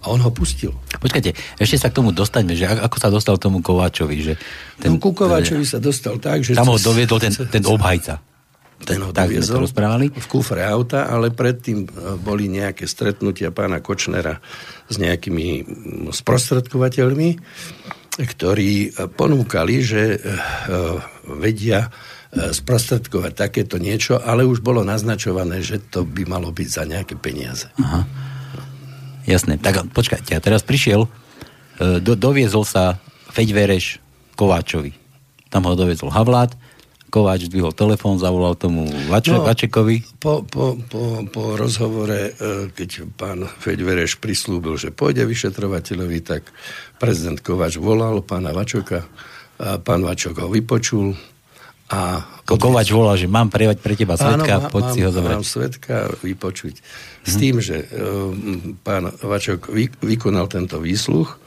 [0.00, 0.72] a on ho pustil.
[0.96, 4.16] Počkajte, ešte sa k tomu dostaňme, že ako sa dostal tomu Kováčovi?
[4.24, 4.32] Že
[4.80, 6.56] ten, no, ku Kováčovi sa dostal tak, že...
[6.56, 8.16] Tam ho doviedol ten, ten obhajca.
[8.80, 14.40] Ten ho tak doviezol v kufre auta, ale predtým e, boli nejaké stretnutia pána Kočnera
[14.88, 15.68] s nejakými
[16.08, 17.30] sprostredkovateľmi,
[18.16, 20.18] ktorí ponúkali, že e,
[21.28, 26.84] vedia E, sprostredkovať takéto niečo, ale už bolo naznačované, že to by malo byť za
[26.86, 27.66] nejaké peniaze.
[27.82, 28.06] Aha.
[29.26, 29.58] Jasné.
[29.58, 33.02] Tak počkajte, a teraz prišiel, e, do, doviezol sa
[33.34, 33.98] Feďvereš
[34.38, 34.94] Kováčovi.
[35.50, 36.54] Tam ho doviezol Havlát,
[37.10, 40.22] Kováč zdvihol telefón, zavolal tomu Vače, no, Vačekovi.
[40.22, 46.46] Po, po, po, po rozhovore, e, keď pán Feďvereš prislúbil, že pôjde vyšetrovateľovi, tak
[47.02, 49.10] prezident Kováč volal pána Vačoka,
[49.60, 51.18] a pán Vačok ho vypočul,
[51.90, 55.36] a Kovač volá, že mám prejavať pre teba svetka, áno, poď mám, si ho zobrať.
[55.38, 56.74] Mám svetka vypočuť.
[57.22, 61.38] S tým, že um, pán Vačok vy, vykonal tento výsluch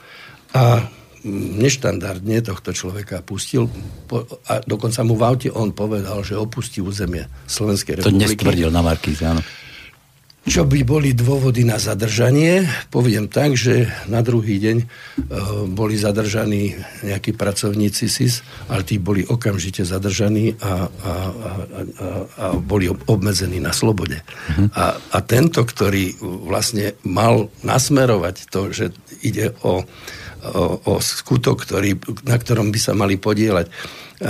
[0.56, 0.84] a
[1.24, 3.68] neštandardne tohto človeka pustil
[4.04, 8.12] po, a dokonca mu v aute on povedal, že opustí územie Slovenskej republiky.
[8.12, 9.40] To dnes tvrdil na Markíze, áno.
[10.44, 12.68] Čo by boli dôvody na zadržanie?
[12.92, 14.86] Poviem tak, že na druhý deň e,
[15.72, 21.12] boli zadržaní nejakí pracovníci SIS, ale tí boli okamžite zadržaní a, a, a, a,
[22.36, 24.20] a boli obmedzení na slobode.
[24.52, 24.76] Mhm.
[24.76, 28.92] A, a tento, ktorý vlastne mal nasmerovať to, že
[29.24, 31.96] ide o, o, o skutok, ktorý,
[32.28, 33.72] na ktorom by sa mali podielať e,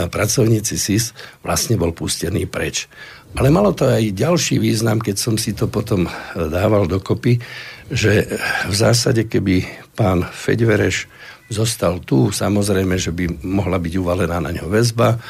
[0.07, 1.11] pracovníci SIS,
[1.43, 2.87] vlastne bol pustený preč.
[3.35, 7.43] Ale malo to aj ďalší význam, keď som si to potom dával dokopy,
[7.91, 8.31] že
[8.71, 9.67] v zásade, keby
[9.99, 11.11] pán Feďvereš
[11.51, 15.21] zostal tu, samozrejme, že by mohla byť uvalená na ňo väzba,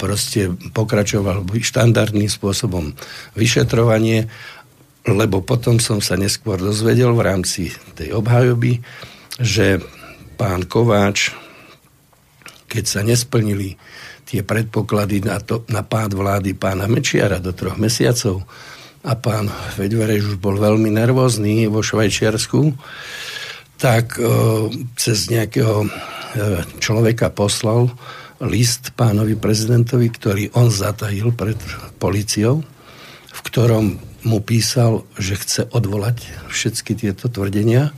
[0.00, 2.94] proste pokračoval by štandardným spôsobom
[3.36, 4.30] vyšetrovanie,
[5.04, 8.80] lebo potom som sa neskôr dozvedel v rámci tej obhajoby,
[9.36, 9.82] že
[10.40, 11.34] pán Kováč,
[12.70, 13.76] keď sa nesplnili
[14.28, 18.44] tie predpoklady na, to, na pád vlády pána Mečiara do troch mesiacov.
[19.08, 19.48] A pán
[19.80, 22.76] Vedvereš už bol veľmi nervózny vo Švajčiarsku,
[23.80, 24.26] tak e,
[25.00, 25.88] cez nejakého e,
[26.76, 27.88] človeka poslal
[28.44, 31.56] list pánovi prezidentovi, ktorý on zatajil pred
[31.96, 32.60] policiou,
[33.32, 37.92] v ktorom mu písal, že chce odvolať všetky tieto tvrdenia e,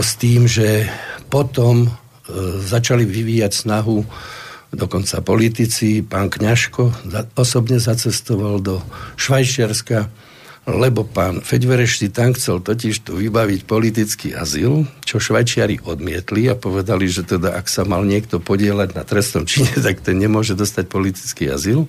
[0.00, 0.88] s tým, že
[1.28, 1.88] potom e,
[2.62, 4.06] začali vyvíjať snahu
[4.76, 8.84] dokonca politici, pán Kňažko osobne zacestoval do
[9.16, 10.12] Švajčiarska
[10.66, 16.58] lebo pán Feďvereš si tam chcel totiž tu vybaviť politický azyl, čo Švajčiari odmietli a
[16.58, 20.90] povedali, že teda ak sa mal niekto podielať na trestnom čine, tak ten nemôže dostať
[20.90, 21.86] politický azyl.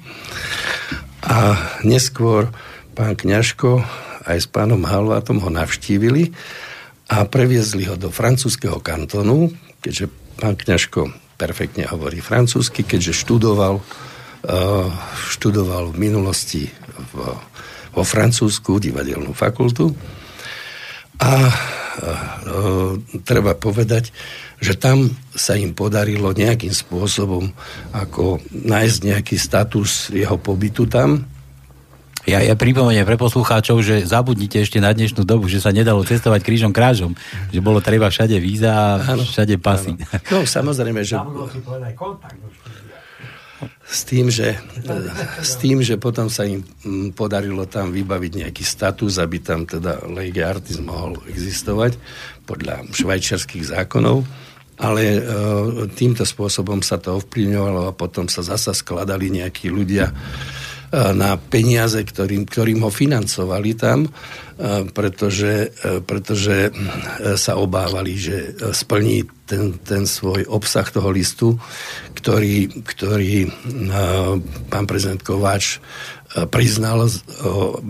[1.26, 2.54] A neskôr
[2.93, 3.82] pán Kňažko
[4.30, 6.38] aj s pánom Halvátom ho navštívili
[7.10, 9.50] a previezli ho do francúzského kantonu,
[9.82, 14.89] keďže pán Kňažko perfektne hovorí francúzsky, keďže študoval, uh,
[15.30, 16.67] študoval v minulosti
[17.97, 19.89] vo Francúzsku divadelnú fakultu
[21.17, 21.54] a e,
[23.26, 24.13] treba povedať,
[24.62, 27.50] že tam sa im podarilo nejakým spôsobom
[27.93, 31.26] ako nájsť nejaký status jeho pobytu tam.
[32.28, 36.44] Ja, ja pripomeniem pre poslucháčov, že zabudnite ešte na dnešnú dobu, že sa nedalo cestovať
[36.44, 37.16] krížom krážom,
[37.56, 39.96] že bolo treba všade víza a všade pasy.
[40.28, 41.16] No samozrejme, že...
[43.88, 44.60] S tým, že,
[45.40, 50.04] s tým, že potom sa im mm, podarilo tam vybaviť nejaký status, aby tam teda
[50.12, 51.96] lege artis mohol existovať
[52.44, 54.28] podľa švajčiarských zákonov,
[54.78, 55.22] ale e,
[55.96, 60.12] týmto spôsobom sa to ovplyvňovalo a potom sa zasa skladali nejakí ľudia,
[60.91, 64.10] na peniaze, ktorým, ktorým ho financovali tam, e,
[64.95, 66.71] pretože, e, pretože
[67.36, 71.60] sa obávali, že splní ten, ten svoj obsah toho listu,
[72.15, 73.47] ktorý, ktorý
[74.67, 75.80] pán prezident Kováč
[76.52, 77.08] priznal.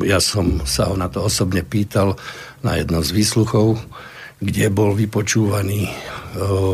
[0.05, 2.13] Ja som sa ho na to osobne pýtal
[2.61, 3.81] na jednom z výsluchov,
[4.37, 5.89] kde bol vypočúvaný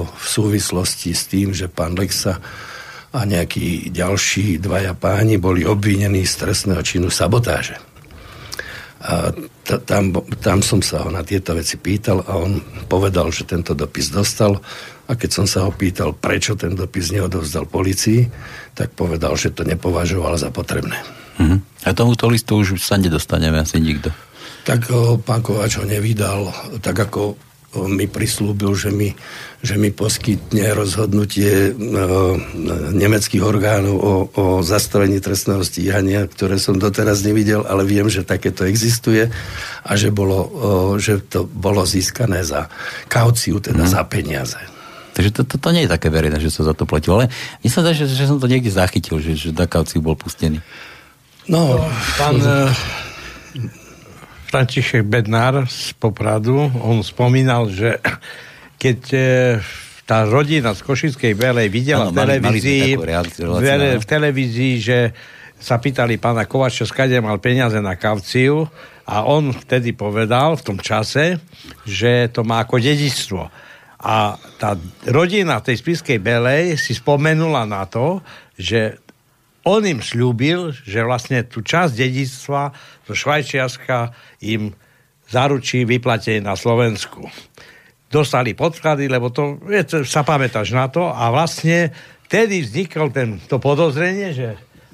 [0.04, 2.44] v súvislosti s tým, že pán Lexa
[3.14, 7.78] a nejakí ďalší dvaja páni boli obvinení z trestného činu sabotáže.
[9.04, 12.58] A t- tam, tam som sa ho na tieto veci pýtal a on
[12.90, 14.58] povedal, že tento dopis dostal
[15.06, 18.26] a keď som sa ho pýtal, prečo ten dopis neodovzdal policii,
[18.74, 20.98] tak povedal, že to nepovažoval za potrebné.
[21.38, 21.60] Uh-huh.
[21.84, 24.10] A tomuto listu už sa nedostaneme asi nikto.
[24.64, 24.88] Tak
[25.28, 26.48] pán Kováč ho nevydal,
[26.80, 27.36] tak ako
[27.90, 29.18] mi prislúbil, že mi,
[29.66, 31.72] že mi poskytne rozhodnutie e,
[32.94, 38.64] nemeckých orgánov o, o zastavení trestného stíhania, ktoré som doteraz nevidel, ale viem, že takéto
[38.68, 39.34] existuje
[39.82, 40.40] a že, bolo,
[40.96, 42.70] e, že to bolo získané za
[43.10, 43.94] kauciu, teda hmm.
[43.94, 44.62] za peniaze.
[45.14, 47.22] Takže to, to, to nie je také verejné, že sa za to platilo.
[47.22, 47.30] Ale
[47.62, 50.58] mne sa že, že som to niekde zachytil, že, že za kauciu bol pustený.
[51.46, 51.78] No,
[52.18, 52.42] pán
[54.54, 57.98] František Bednár z Popradu, on spomínal, že
[58.78, 59.22] keď e,
[60.06, 62.90] tá rodina z Košickej Belej videla ano, v televízii,
[63.50, 65.10] mali, v televízii, že
[65.58, 68.70] sa pýtali pána Kovača, skade mal peniaze na kauciu
[69.10, 71.42] a on vtedy povedal v tom čase,
[71.90, 73.42] že to má ako dedičstvo.
[74.06, 74.78] A tá
[75.10, 78.22] rodina tej spiskej Belej si spomenula na to,
[78.54, 79.02] že
[79.64, 82.76] on im slúbil, že vlastne tú časť dedictva
[83.08, 84.12] zo Švajčiarska
[84.44, 84.76] im
[85.32, 87.26] zaručí vyplatenie na Slovensku.
[88.12, 91.90] Dostali podklady, lebo to, je, sa pamätáš na to a vlastne
[92.30, 94.48] vtedy vznikol ten, to podozrenie, že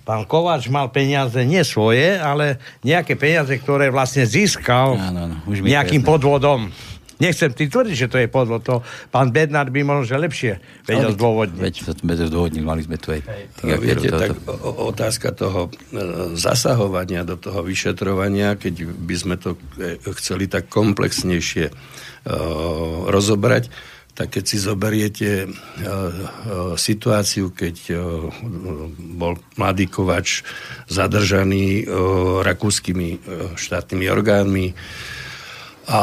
[0.07, 5.65] pán Kováč mal peniaze nie svoje, ale nejaké peniaze, ktoré vlastne získal no, no, už
[5.65, 6.71] nejakým podvodom.
[7.19, 8.63] Nechcem ty tvrdiť, že to je podvod.
[8.63, 8.79] To
[9.11, 11.59] pán Bednár by možno, že lepšie vedel zdôvodniť.
[11.59, 13.21] Veď sme to zdôvodnili, mali sme tu aj...
[13.67, 15.99] No, viete, tak otázka toho e,
[16.39, 21.75] zasahovania do toho vyšetrovania, keď by sme to e, chceli tak komplexnejšie uh,
[23.11, 23.67] rozobrať,
[24.15, 25.55] tak keď si zoberiete uh, uh,
[26.75, 27.99] situáciu, keď uh,
[29.19, 30.43] bol mladý Kovač
[30.87, 31.83] zadržaný
[32.43, 33.21] rakúskymi
[33.59, 34.65] štátnymi orgánmi,
[35.89, 36.01] a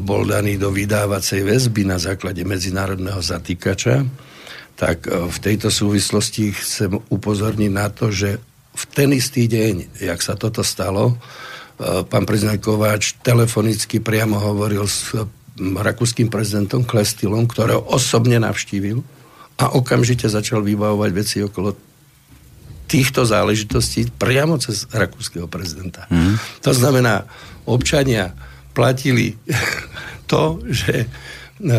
[0.00, 4.00] bol daný do vydávacej väzby na základe medzinárodného zatýkača,
[4.80, 8.40] tak e, v tejto súvislosti chcem upozorniť na to, že
[8.74, 11.16] v ten istý deň, jak sa toto stalo, e,
[12.08, 15.12] pán prezident Kováč telefonicky priamo hovoril s
[15.60, 19.04] rakúskym prezidentom Klestilom, ktorého osobne navštívil
[19.60, 21.76] a okamžite začal vybavovať veci okolo
[22.90, 26.10] týchto záležitostí priamo cez rakúskeho prezidenta.
[26.10, 26.36] Mm.
[26.66, 27.24] To znamená,
[27.64, 28.34] občania
[28.74, 29.38] platili
[30.30, 31.06] to, že
[31.62, 31.74] e,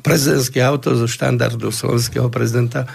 [0.00, 2.88] prezidentské auto zo štandardu slovenského prezidenta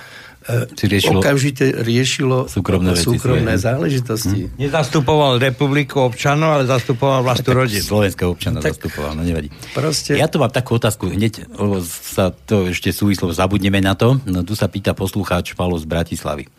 [0.44, 4.50] e, riešilo, okamžite riešilo súkromné, veci, súkromné záležitosti.
[4.50, 4.58] Hm.
[4.58, 7.86] Nezastupoval republiku občanov, ale zastupoval vlastnú rodinu.
[7.86, 9.54] Slovenského občana tak, zastupoval, no nevadí.
[9.78, 10.18] Proste...
[10.18, 14.18] Ja tu mám takú otázku, hneď, lebo sa to ešte súvislo, zabudneme na to.
[14.26, 16.50] No, tu sa pýta poslucháč Palo z Bratislavy.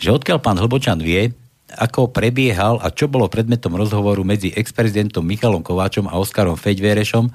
[0.00, 1.30] Že odkiaľ pán Hlbočan vie,
[1.72, 7.32] ako prebiehal a čo bolo predmetom rozhovoru medzi ex-prezidentom Michalom Kováčom a Oskarom Feďvérešom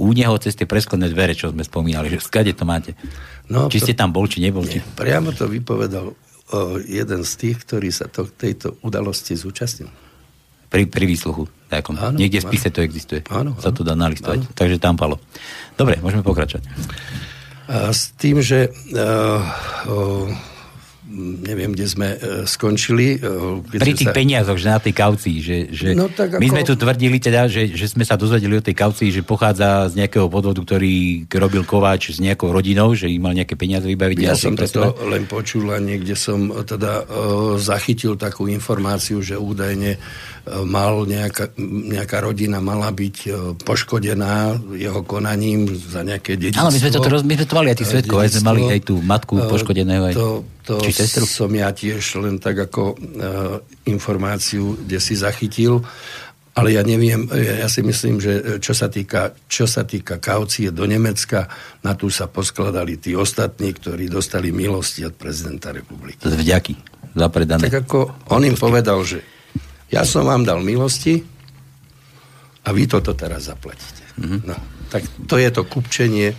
[0.00, 2.96] u neho cez tie presklené dvere, čo sme spomínali, že skade to máte.
[3.48, 4.64] No, či ste tam bol, či nebol?
[4.64, 4.80] Nie.
[4.96, 6.16] Priamo to vypovedal o,
[6.80, 9.92] jeden z tých, ktorý sa to, tejto udalosti zúčastnil.
[10.72, 11.44] Pri, pri výsluchu.
[11.68, 13.20] Áno, niekde v spise to existuje.
[13.28, 14.48] Áno, sa to dá nalistovať.
[14.48, 14.56] Áno.
[14.56, 15.20] Takže tam palo.
[15.76, 16.64] Dobre, môžeme pokračovať.
[17.68, 19.40] A s tým, že uh,
[19.88, 20.51] uh,
[21.18, 23.20] neviem, kde sme uh, skončili.
[23.20, 24.16] Uh, Pri tých sa...
[24.16, 25.36] peniazoch, že na tej kaucii.
[25.44, 26.54] Že, že no, tak my ako...
[26.56, 30.00] sme tu tvrdili teda, že, že sme sa dozvedeli o tej kaucii, že pochádza z
[30.00, 34.24] nejakého podvodu, ktorý robil Kováč s nejakou rodinou, že im mal nejaké peniaze vybaviť.
[34.24, 40.00] Ja som to len počul a niekde som teda uh, zachytil takú informáciu, že údajne
[40.66, 43.30] mal nejaká, nejaká rodina mala byť e,
[43.62, 46.66] poškodená jeho konaním za nejaké dedictvo.
[46.66, 48.80] Áno, my sme to, my sme to mali aj tých svetkov, aj sme mali aj
[48.82, 50.02] tú matku e, poškodeného.
[50.10, 51.30] Aj, to, to či sestru?
[51.30, 55.86] som ja tiež len tak ako uh, informáciu, kde si zachytil.
[56.52, 60.84] Ale ja neviem, ja si myslím, že čo sa týka, čo sa týka kaucie do
[60.84, 61.48] Nemecka,
[61.80, 66.20] na tú sa poskladali tí ostatní, ktorí dostali milosti od prezidenta republiky.
[66.20, 66.74] Vďaky
[67.16, 67.72] za predané.
[67.72, 69.31] Tak ako on im povedal, že
[69.92, 71.20] ja som vám dal milosti
[72.64, 74.02] a vy toto teraz zaplatíte.
[74.16, 74.40] Mm-hmm.
[74.48, 74.56] No,
[74.88, 76.32] tak to je to kupčenie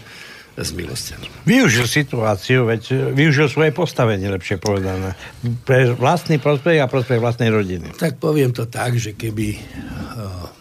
[0.53, 1.49] s milosťami.
[1.49, 5.17] Využil situáciu, veď využil svoje postavenie, lepšie povedané.
[5.65, 7.97] Pre vlastný prospech a prospech vlastnej rodiny.
[7.97, 9.61] Tak poviem to tak, že keby uh,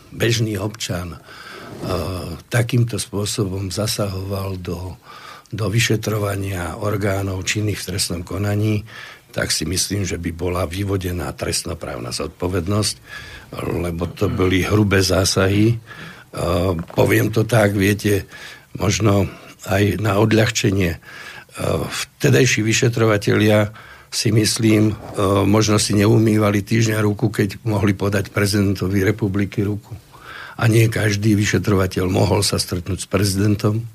[0.08, 1.20] bežný občan uh,
[2.48, 4.96] takýmto spôsobom zasahoval do,
[5.52, 8.88] do vyšetrovania orgánov činných v trestnom konaní,
[9.32, 12.96] tak si myslím, že by bola vyvodená trestnoprávna zodpovednosť,
[13.64, 15.80] lebo to boli hrubé zásahy.
[16.32, 18.28] Uh, poviem to tak, viete,
[18.76, 19.28] možno
[19.68, 20.96] aj na odľahčenie.
[20.96, 23.72] Uh, vtedajší vyšetrovatelia
[24.12, 29.96] si myslím, uh, možno si neumývali týždňa ruku, keď mohli podať prezidentovi republiky ruku.
[30.60, 33.88] A nie každý vyšetrovateľ mohol sa stretnúť s prezidentom.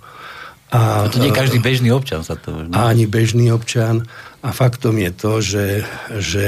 [0.67, 2.67] A, to nie každý bežný občan sa to...
[2.67, 2.75] Ne?
[2.75, 4.03] Ani bežný občan.
[4.45, 5.67] A faktom je to, že,
[6.21, 6.45] že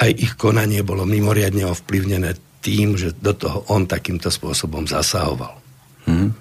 [0.00, 5.56] aj ich konanie bolo mimoriadne ovplyvnené tým, že do toho on takýmto spôsobom zasahoval.
[6.08, 6.32] Hmm.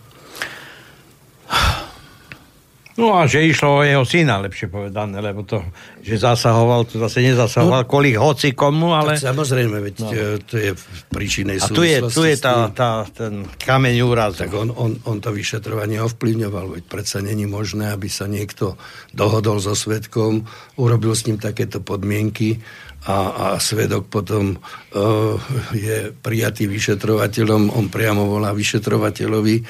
[3.00, 5.64] No a že išlo o jeho syna, lepšie povedané, lebo to,
[6.04, 9.16] že zasahoval, to zase nezasahoval no, kvôli hoci komu, ale...
[9.16, 10.10] Tak samozrejme, veď no.
[10.43, 14.43] to je v príčinej A tu je, tu je tá, tá, ten kameň úrazu.
[14.43, 18.76] Tak on, on, on to vyšetrovanie ovplyvňoval, veď predsa není možné, aby sa niekto
[19.16, 20.43] dohodol so svetkom,
[20.76, 22.60] urobil s ním takéto podmienky
[23.08, 25.39] a, a svedok potom uh,
[25.72, 29.64] je prijatý vyšetrovateľom, on priamo volá vyšetrovateľovi,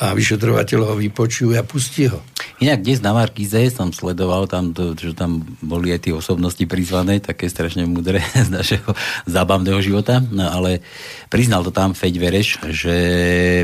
[0.00, 2.24] a vyšetrovateľ ho vypočujú a pustí ho.
[2.60, 7.20] Inak dnes na Markize som sledoval tam, to, že tam boli aj tie osobnosti prizvané,
[7.20, 8.96] také strašne mudré z našeho
[9.28, 10.80] zábavného života, no ale
[11.28, 12.96] priznal to tam Feď Vereš, že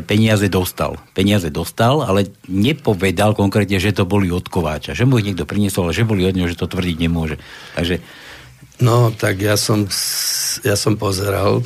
[0.05, 1.01] peniaze dostal.
[1.16, 4.93] Peniaze dostal, ale nepovedal konkrétne, že to boli od Kováča.
[4.93, 7.41] Že mu ich niekto priniesol, ale že boli od neho, že to tvrdiť nemôže.
[7.74, 8.05] Takže
[8.76, 9.89] No, tak ja som,
[10.61, 11.64] ja som pozeral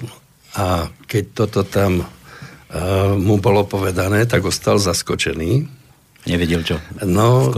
[0.55, 2.07] a keď toto tam
[3.19, 5.67] mu bolo povedané, tak ostal zaskočený.
[6.29, 6.77] Nevedel čo?
[7.03, 7.49] No,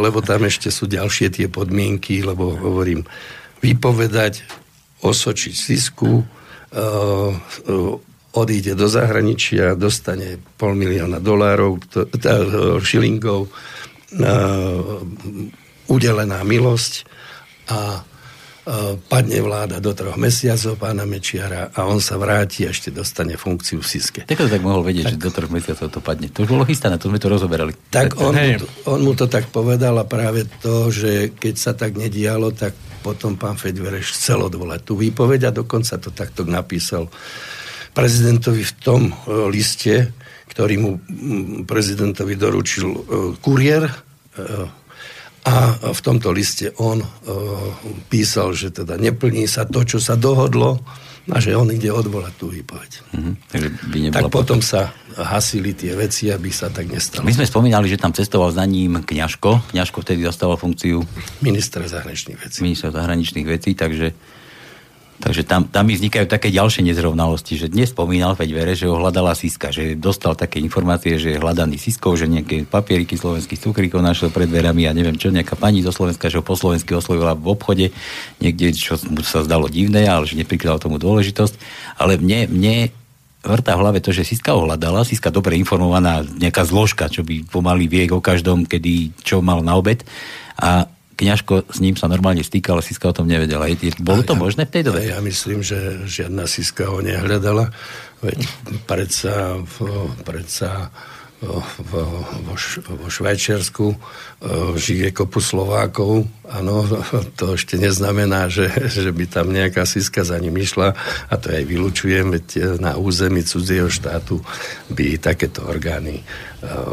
[0.00, 3.02] lebo tam ešte sú ďalšie tie podmienky, lebo hovorím,
[3.60, 4.46] vypovedať,
[5.02, 7.30] osočiť sisku, uh,
[8.32, 13.50] odíde do zahraničia, dostane pol milióna dolárov, uh, šilingov,
[15.88, 16.92] udelená milosť
[17.72, 18.04] a
[19.10, 23.82] padne vláda do troch mesiacov pána Mečiara a on sa vráti a ešte dostane funkciu
[23.82, 24.20] v Siske.
[24.22, 26.30] Tak to tak mohol vedieť, tak, že do troch mesiacov to padne.
[26.30, 27.74] To už bolo chystané, to sme to rozoberali.
[27.90, 31.72] Tak on, mu to, on mu to tak povedal a práve to, že keď sa
[31.74, 37.10] tak nedialo, tak potom pán Fedvereš chcel odvolať tú výpoveď a dokonca to takto napísal
[37.90, 39.14] prezidentovi v tom e,
[39.50, 40.14] liste,
[40.54, 40.90] ktorý mu
[41.66, 43.00] prezidentovi doručil e,
[43.42, 43.90] kuriér,
[45.42, 47.08] a v tomto liste on uh,
[48.06, 50.78] písal, že teda neplní sa to, čo sa dohodlo
[51.30, 52.90] a že on ide odvolať tú výpoveď.
[53.14, 54.10] Mm-hmm.
[54.10, 57.22] tak potom sa hasili tie veci, aby sa tak nestalo.
[57.22, 59.70] My sme spomínali, že tam cestoval za ním Kňažko.
[59.70, 60.98] Kňažko vtedy zastával funkciu...
[61.38, 62.58] Ministra zahraničných vecí.
[62.66, 64.14] Ministra zahraničných vecí, takže
[65.22, 69.38] Takže tam, tam mi vznikajú také ďalšie nezrovnalosti, že dnes spomínal Feďvere, že ho hľadala
[69.38, 74.34] Siska, že dostal také informácie, že je hľadaný Siskov, že nejaké papieriky slovenských cukríkov našiel
[74.34, 77.54] pred dverami a neviem čo, nejaká pani zo Slovenska, že ho po slovensky oslovila v
[77.54, 77.94] obchode,
[78.42, 81.54] niekde, čo mu sa zdalo divné, ale že neprikladal tomu dôležitosť.
[82.02, 82.74] Ale mne, mne
[83.46, 87.46] vrtá v hlave to, že Siska ho hľadala, Siska dobre informovaná, nejaká zložka, čo by
[87.46, 90.02] pomaly vie o každom, kedy čo mal na obed.
[90.58, 93.68] A Kňažko s ním sa normálne stýkal, Siska o tom nevedela.
[94.00, 95.00] Bolo to ja, možné v tej dobe?
[95.04, 97.70] Ja myslím, že žiadna Siska ho nehľadala.
[98.22, 98.38] Veď
[98.86, 99.58] predsa,
[100.22, 100.94] predsa
[101.42, 101.58] vo,
[101.90, 102.02] vo,
[103.02, 103.98] vo Švajčiarsku
[104.78, 106.30] žije kopu Slovákov.
[106.46, 106.86] Áno,
[107.38, 110.94] to ešte neznamená, že, že by tam nejaká siska za ním išla
[111.26, 114.38] a to aj vylučujem, veď na území cudzieho štátu
[114.94, 116.22] by takéto orgány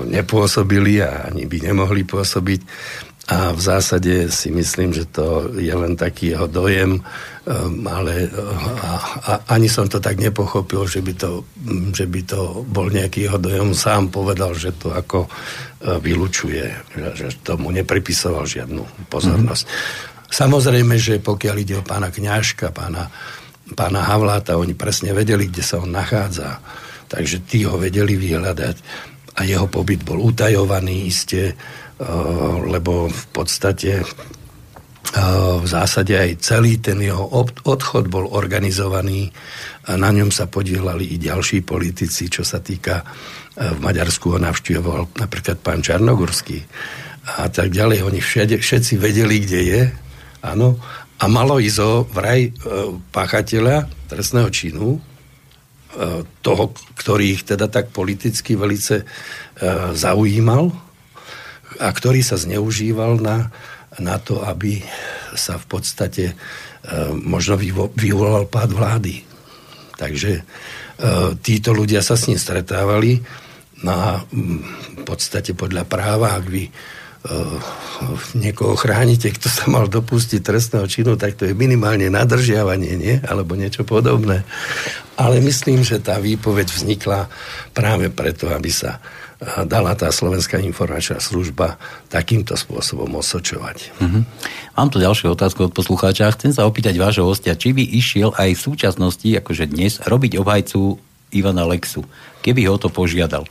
[0.10, 2.62] nepôsobili a ani by nemohli pôsobiť.
[3.30, 8.26] A v zásade si myslím, že to je len taký jeho dojem, um, ale
[8.82, 11.46] a, a, ani som to tak nepochopil, že by, to,
[11.94, 13.78] že by to bol nejaký jeho dojem.
[13.78, 16.74] Sám povedal, že to ako uh, vylučuje,
[17.14, 19.64] že tomu nepripisoval žiadnu pozornosť.
[19.70, 20.34] Mm-hmm.
[20.34, 23.14] Samozrejme, že pokiaľ ide o pána Kňažka, pána,
[23.78, 26.62] pána Havláta, oni presne vedeli, kde sa on nachádza.
[27.10, 28.78] Takže tí ho vedeli vyhľadať
[29.38, 31.58] a jeho pobyt bol utajovaný iste
[32.64, 34.06] lebo v podstate eh,
[35.60, 37.28] v zásade aj celý ten jeho
[37.68, 39.28] odchod bol organizovaný
[39.90, 44.40] a na ňom sa podielali i ďalší politici, čo sa týka eh, v Maďarsku ho
[44.40, 46.64] navštívoval napríklad pán Čarnogurský
[47.30, 48.08] a tak ďalej.
[48.08, 49.82] Oni všade, všetci vedeli, kde je,
[50.42, 50.80] áno,
[51.20, 52.48] a malo ísť o vraj
[53.12, 54.98] páchateľa trestného činu,
[56.42, 56.64] toho,
[56.96, 59.04] ktorý ich teda tak politicky velice
[59.94, 60.72] zaujímal,
[61.80, 63.50] a ktorý sa zneužíval na,
[63.98, 64.84] na to, aby
[65.34, 66.34] sa v podstate e,
[67.16, 69.24] možno vyvo, vyvolal pád vlády.
[69.96, 70.44] Takže e,
[71.40, 73.24] títo ľudia sa s ním stretávali
[73.84, 76.72] no a v podstate podľa práva, ak vy e,
[78.36, 83.16] niekoho chránite, kto sa mal dopustiť trestného činu, tak to je minimálne nadržiavanie, nie?
[83.24, 84.44] Alebo niečo podobné.
[85.16, 87.32] Ale myslím, že tá výpoveď vznikla
[87.72, 89.00] práve preto, aby sa
[89.40, 91.80] dala tá Slovenská informačná služba
[92.12, 93.96] takýmto spôsobom osočovať.
[94.04, 94.24] Mm-hmm.
[94.76, 96.36] Mám tu ďalšiu otázku od poslucháča.
[96.36, 101.00] Chcem sa opýtať vášho hostia, či by išiel aj v súčasnosti, akože dnes, robiť obhajcu
[101.32, 102.04] Ivana Lexu,
[102.44, 103.48] keby ho to požiadal?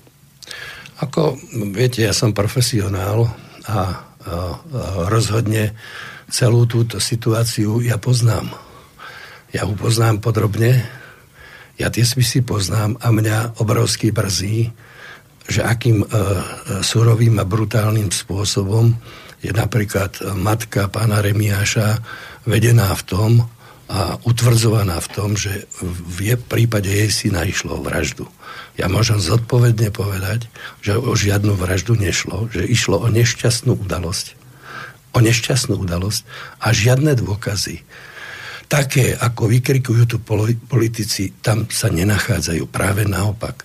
[0.99, 1.39] Ako
[1.73, 3.31] viete, ja som profesionál
[3.65, 3.91] a, a, a
[5.09, 5.73] rozhodne
[6.29, 8.51] celú túto situáciu ja poznám.
[9.55, 10.85] Ja ju poznám podrobne,
[11.81, 14.69] ja tie spisy poznám a mňa obrovský brzí,
[15.49, 16.07] že akým e,
[16.85, 18.93] surovým a brutálnym spôsobom
[19.41, 21.99] je napríklad matka pána Remiáša
[22.45, 23.33] vedená v tom
[23.89, 28.29] a utvrdzovaná v tom, že v prípade jej syna išlo o vraždu.
[28.77, 30.45] Ja môžem zodpovedne povedať,
[30.85, 34.37] že o žiadnu vraždu nešlo, že išlo o nešťastnú udalosť.
[35.17, 36.29] O nešťastnú udalosť
[36.61, 37.81] a žiadne dôkazy
[38.69, 40.17] také, ako vykrikujú tu
[40.69, 42.69] politici, tam sa nenachádzajú.
[42.69, 43.65] Práve naopak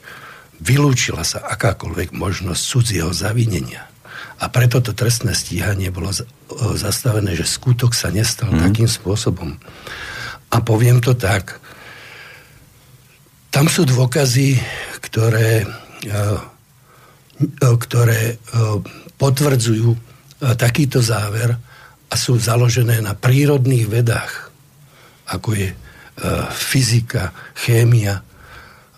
[0.64, 3.92] vylúčila sa akákoľvek možnosť cudzieho zavinenia.
[4.40, 6.12] A preto to trestné stíhanie bolo
[6.76, 8.60] zastavené, že skutok sa nestal mm.
[8.60, 9.60] takým spôsobom.
[10.52, 11.60] A poviem to tak,
[13.54, 14.58] tam sú dôkazy,
[15.04, 15.68] ktoré, e,
[17.44, 18.36] e, ktoré e,
[19.20, 19.94] potvrdzujú
[20.44, 21.56] takýto záver
[22.12, 24.52] a sú založené na prírodných vedách,
[25.32, 25.70] ako je
[26.52, 28.20] fyzika, chémia,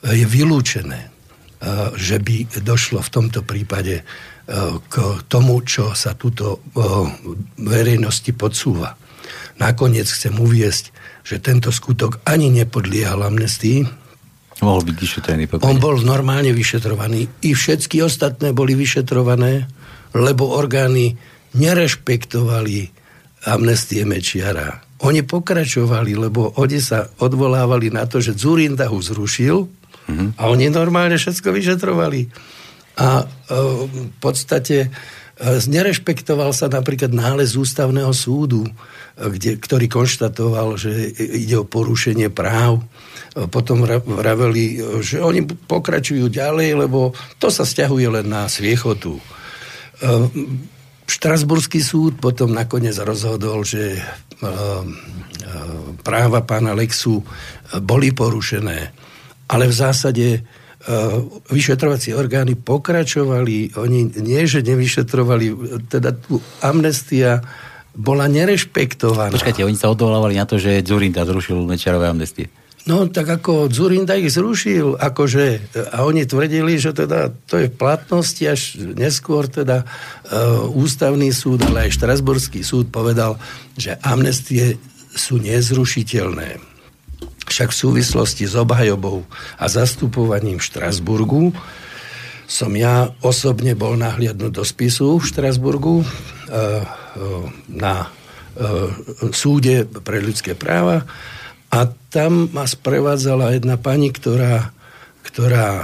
[0.01, 1.14] je vylúčené
[1.97, 4.05] že by došlo v tomto prípade
[4.85, 4.95] k
[5.25, 6.61] tomu, čo sa tuto
[7.57, 8.93] verejnosti podsúva.
[9.57, 10.93] Nakoniec chcem uviesť,
[11.25, 13.89] že tento skutok ani nepodliehal amnestii.
[14.61, 15.43] Mohol byť vyšetrený.
[15.49, 15.65] Pokojne.
[15.65, 17.27] On bol normálne vyšetrovaný.
[17.41, 19.65] I všetky ostatné boli vyšetrované,
[20.13, 21.17] lebo orgány
[21.57, 22.93] nerešpektovali
[23.49, 24.85] amnestie Mečiara.
[25.03, 29.67] Oni pokračovali, lebo oni sa odvolávali na to, že Zurinda ho zrušil,
[30.05, 30.29] Mm-hmm.
[30.37, 32.29] A oni normálne všetko vyšetrovali.
[32.95, 33.25] A e,
[33.89, 34.89] v podstate e,
[35.67, 38.71] nerešpektoval sa napríklad nález ústavného súdu, e,
[39.17, 42.85] kde, ktorý konštatoval, že ide o porušenie práv.
[43.51, 49.19] Potom vraveli, že oni pokračujú ďalej, lebo to sa stiahuje len na sviechotu.
[51.03, 53.99] Štrasburský súd potom nakoniec rozhodol, že
[55.99, 57.27] práva pána Lexu
[57.83, 58.95] boli porušené
[59.45, 60.39] ale v zásade e,
[61.49, 65.45] vyšetrovacie orgány pokračovali, oni nie, že nevyšetrovali,
[65.89, 67.45] teda tu amnestia
[67.95, 69.31] bola nerešpektovaná.
[69.31, 72.51] Počkajte, oni sa odvolávali na to, že Zurinda zrušil Mečiarové amnestie.
[72.85, 77.77] No tak ako Zurinda ich zrušil, akože, a oni tvrdili, že teda to je v
[77.81, 83.41] platnosti, až neskôr teda uh, ústavný súd, ale aj Štrasburský súd povedal,
[83.73, 84.77] že amnestie
[85.17, 86.74] sú nezrušiteľné.
[87.45, 89.21] Však v súvislosti s obhajobou
[89.61, 91.53] a zastupovaním v Štrasburgu
[92.45, 96.13] som ja osobne bol nahliadnúť do spisu v Štrasburgu e, e,
[97.73, 98.07] na e,
[99.33, 101.05] súde pre ľudské práva
[101.73, 104.71] a tam ma sprevádzala jedna pani, ktorá,
[105.27, 105.83] ktorá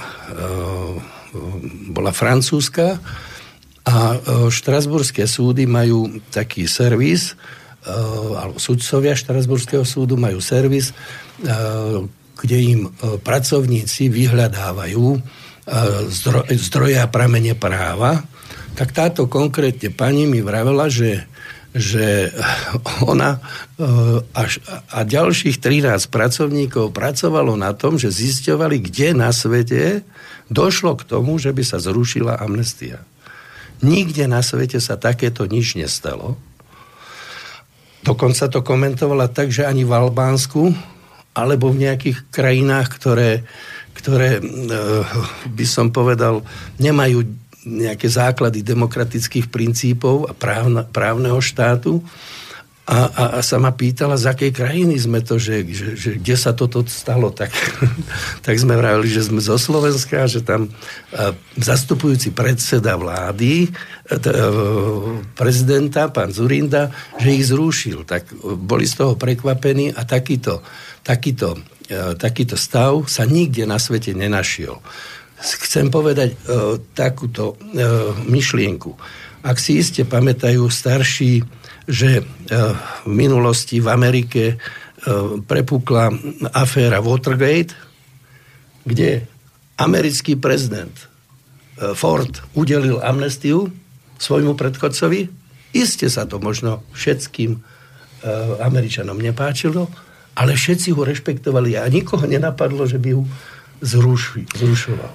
[1.91, 3.01] bola francúzska
[3.83, 4.15] a
[4.47, 7.35] štrasburské súdy majú taký servis,
[8.37, 10.93] alebo sudcovia štrasburského súdu majú servis,
[12.37, 12.93] kde im
[13.25, 15.05] pracovníci vyhľadávajú
[16.57, 18.21] zdroje a pramene práva,
[18.77, 21.25] tak táto konkrétne pani mi vravela, že
[21.71, 22.35] že
[23.11, 23.39] ona
[24.35, 24.59] až,
[24.91, 30.03] a ďalších 13 pracovníkov pracovalo na tom, že zisťovali, kde na svete
[30.51, 32.99] došlo k tomu, že by sa zrušila amnestia.
[33.81, 36.37] Nikde na svete sa takéto nič nestalo.
[38.01, 40.73] Dokonca to komentovala tak, že ani v Albánsku
[41.31, 43.45] alebo v nejakých krajinách, ktoré,
[43.95, 44.41] ktoré
[45.47, 46.43] by som povedal,
[46.81, 47.23] nemajú
[47.61, 52.01] nejaké základy demokratických princípov a právna, právneho štátu.
[52.91, 56.35] A, a, a sa ma pýtala, z akej krajiny sme to, že, že, že kde
[56.35, 57.31] sa toto stalo.
[57.31, 57.47] Tak,
[58.45, 63.71] tak sme vravili, že sme zo Slovenska, že tam a, zastupujúci predseda vlády,
[64.11, 64.43] t, a,
[65.39, 68.03] prezidenta, pán Zurinda, že ich zrušil.
[68.03, 70.59] Tak boli z toho prekvapení a takýto,
[70.99, 71.55] takýto,
[71.87, 74.83] a, takýto stav sa nikde na svete nenašiel
[75.41, 76.37] chcem povedať
[76.93, 77.57] takúto
[78.29, 78.93] myšlienku.
[79.41, 81.41] Ak si iste pamätajú starší,
[81.87, 82.25] že uh,
[83.05, 86.13] v minulosti v Amerike uh, prepukla
[86.53, 87.73] aféra Watergate,
[88.85, 89.25] kde
[89.77, 93.69] americký prezident uh, Ford udelil amnestiu
[94.21, 95.29] svojmu predchodcovi.
[95.73, 97.63] Iste sa to možno všetkým
[98.61, 99.89] Američanom nepáčilo,
[100.37, 103.25] ale všetci ho rešpektovali a nikoho nenapadlo, že by ho
[103.81, 105.11] zruši, zrušoval.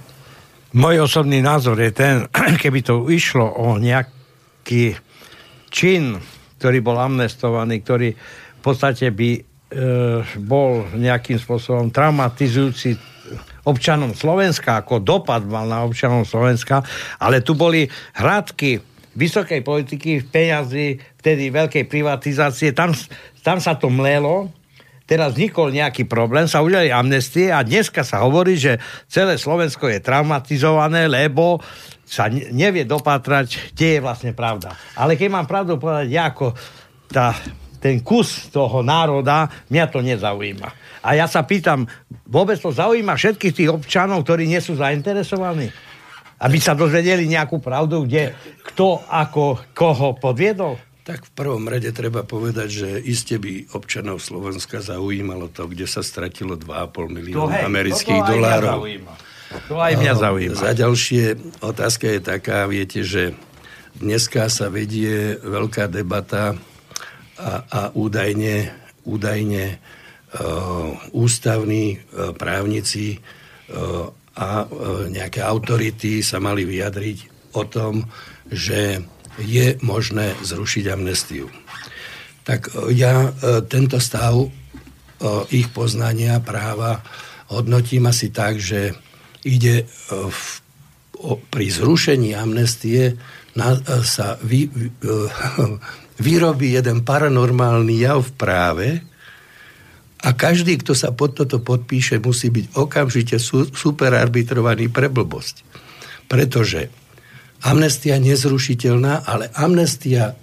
[0.77, 2.27] Môj osobný názor je ten,
[2.63, 4.99] keby to išlo o nejaký
[5.71, 6.19] čin,
[6.59, 9.41] ktorý bol amnestovaný, ktorý v podstate by e,
[10.43, 12.97] bol nejakým spôsobom traumatizujúci
[13.67, 16.87] občanom Slovenska, ako dopad mal na občanom Slovenska,
[17.19, 18.79] ale tu boli hradky
[19.17, 22.93] vysokej politiky, peňazí, vtedy veľkej privatizácie, tam,
[23.41, 24.53] tam sa to mlelo,
[25.07, 30.03] teraz vznikol nejaký problém, sa udiali amnestie a dneska sa hovorí, že celé Slovensko je
[30.03, 31.63] traumatizované, lebo
[32.07, 34.75] sa nevie dopatrať, kde je vlastne pravda.
[34.99, 36.55] Ale keď mám pravdu povedať, ja ako
[37.11, 37.35] tá,
[37.79, 40.69] ten kus toho národa, mňa to nezaujíma.
[41.07, 41.87] A ja sa pýtam,
[42.27, 45.71] vôbec to zaujíma všetkých tých občanov, ktorí nie sú zainteresovaní?
[46.37, 50.77] Aby sa dozvedeli nejakú pravdu, kde kto ako koho podviedol?
[51.07, 56.03] Tak v prvom rade treba povedať, že iste by občanov Slovenska zaujímalo to, kde sa
[56.03, 58.83] stratilo 2,5 milióna amerických dolárov.
[59.71, 60.59] To aj mňa zaujíma.
[60.59, 63.39] Za ďalšie otázka je taká, viete, že
[64.03, 66.59] dneska sa vedie veľká debata
[67.39, 68.75] a, a údajne,
[69.07, 73.23] údajne uh, ústavní uh, právnici
[73.71, 74.69] uh, a
[75.09, 77.19] nejaké autority sa mali vyjadriť
[77.57, 78.05] o tom,
[78.53, 79.01] že
[79.41, 81.49] je možné zrušiť amnestiu.
[82.47, 84.49] Tak e, ja e, tento stav e,
[85.53, 87.03] ich poznania práva
[87.53, 88.95] hodnotím asi tak, že
[89.47, 90.43] ide v,
[91.23, 93.15] o, pri zrušení amnestie
[93.55, 94.91] na, sa vy, vy,
[96.27, 98.89] vyrobí jeden paranormálny jav v práve
[100.27, 105.63] a každý, kto sa pod toto podpíše, musí byť okamžite su, superarbitrovaný pre blbosť.
[106.27, 106.91] Pretože
[107.67, 110.35] amnestia nezrušiteľná, ale amnestia e,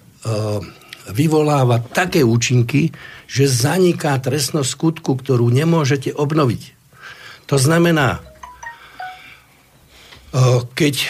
[1.16, 2.92] vyvoláva také účinky,
[3.32, 6.64] že zaniká trestnosť skutku, ktorú nemôžete obnoviť.
[7.48, 8.22] To znamená, e,
[10.76, 11.08] keď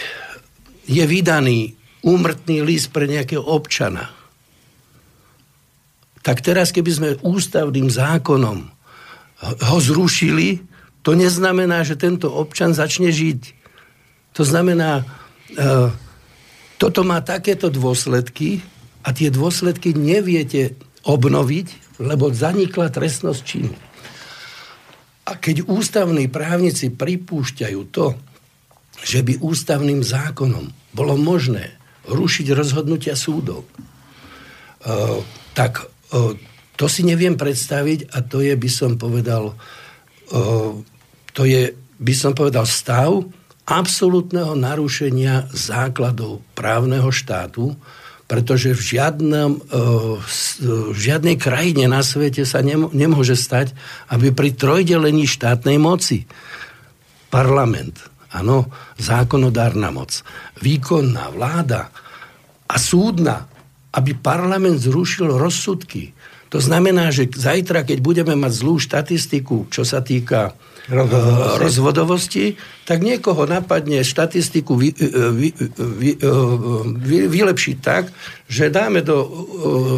[0.85, 1.73] je vydaný
[2.05, 4.13] úmrtný list pre nejakého občana,
[6.23, 8.71] tak teraz, keby sme ústavným zákonom
[9.43, 10.63] ho zrušili,
[11.03, 13.59] to neznamená, že tento občan začne žiť.
[14.39, 15.03] To znamená,
[15.53, 15.91] E,
[16.77, 18.61] toto má takéto dôsledky
[19.03, 23.73] a tie dôsledky neviete obnoviť, lebo zanikla trestnosť činu.
[25.23, 28.15] A keď ústavní právnici pripúšťajú to,
[29.03, 31.75] že by ústavným zákonom bolo možné
[32.07, 33.67] rušiť rozhodnutia súdov, e,
[35.55, 36.35] tak e,
[36.75, 39.55] to si neviem predstaviť a to je, by som povedal,
[41.33, 43.21] to je, by som povedal, stav,
[43.63, 47.75] absolútneho narušenia základov právneho štátu,
[48.27, 49.79] pretože v, žiadnom, e,
[50.91, 53.75] v žiadnej krajine na svete sa nemôže stať,
[54.11, 56.27] aby pri trojdelení štátnej moci
[57.31, 58.67] parlament, áno,
[58.99, 60.23] zákonodárna moc,
[60.59, 61.93] výkonná vláda
[62.67, 63.47] a súdna,
[63.93, 66.11] aby parlament zrušil rozsudky.
[66.49, 70.53] To znamená, že zajtra, keď budeme mať zlú štatistiku, čo sa týka
[70.89, 72.45] rozvodovosti, rozvodovosti
[72.83, 74.91] tak niekoho napadne štatistiku vy,
[75.31, 76.09] vy, vy,
[76.99, 78.11] vy, vylepšiť tak,
[78.51, 79.23] že dáme do,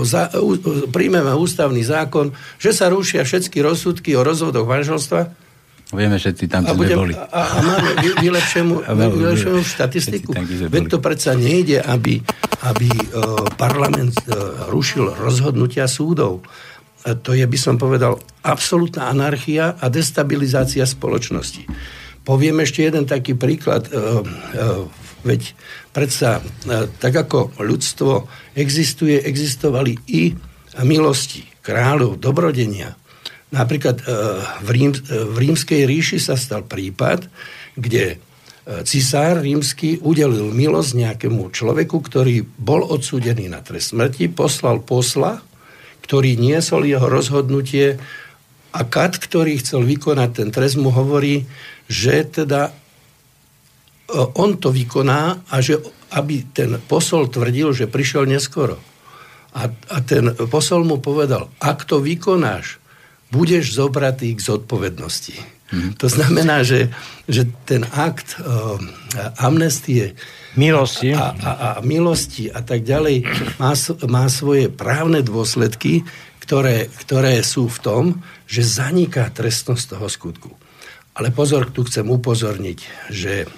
[0.06, 0.30] za,
[0.94, 2.30] príjmeme ústavný zákon,
[2.62, 5.46] že sa rušia všetky rozsudky o rozvodoch manželstva
[5.94, 7.14] Vieme všetci tam, a, budem, boli.
[7.14, 7.90] A, a máme
[8.26, 10.34] vylepšenú, vylepšenú štatistiku.
[10.66, 12.26] Veď to predsa nejde, aby,
[12.66, 16.42] aby uh, parlament uh, rušil rozhodnutia súdov.
[17.06, 21.70] To je, by som povedal, absolútna anarchia a destabilizácia spoločnosti.
[22.26, 23.86] Poviem ešte jeden taký príklad.
[23.94, 24.90] Uh, uh,
[25.22, 25.54] veď
[25.94, 28.26] predsa, uh, tak ako ľudstvo
[28.58, 30.34] existuje, existovali i
[30.82, 32.98] milosti, kráľov, dobrodenia
[33.56, 34.04] Napríklad e,
[34.66, 35.02] v, Rím, e,
[35.32, 37.30] v rímskej ríši sa stal prípad,
[37.80, 38.18] kde e,
[38.84, 45.40] cisár rímsky udelil milosť nejakému človeku, ktorý bol odsúdený na trest smrti, poslal posla,
[46.06, 47.98] ktorý niesol jeho rozhodnutie
[48.70, 51.50] a kat, ktorý chcel vykonať ten trest, mu hovorí,
[51.90, 52.70] že teda
[54.14, 55.82] on to vykoná a že
[56.14, 58.78] aby ten posol tvrdil, že prišiel neskoro.
[59.58, 62.78] A, a ten posol mu povedal, ak to vykonáš,
[63.34, 65.55] budeš zobratý k zodpovednosti.
[65.74, 65.98] Mm.
[65.98, 66.94] To znamená, že,
[67.26, 68.78] že ten akt uh,
[69.42, 70.14] amnestie
[70.54, 71.18] milosti.
[71.18, 73.26] A, a, a milosti a tak ďalej
[73.58, 73.74] má,
[74.06, 76.06] má svoje právne dôsledky,
[76.40, 78.04] ktoré, ktoré sú v tom,
[78.46, 80.52] že zaniká trestnosť toho skutku.
[81.18, 83.50] Ale pozor, tu chcem upozorniť, že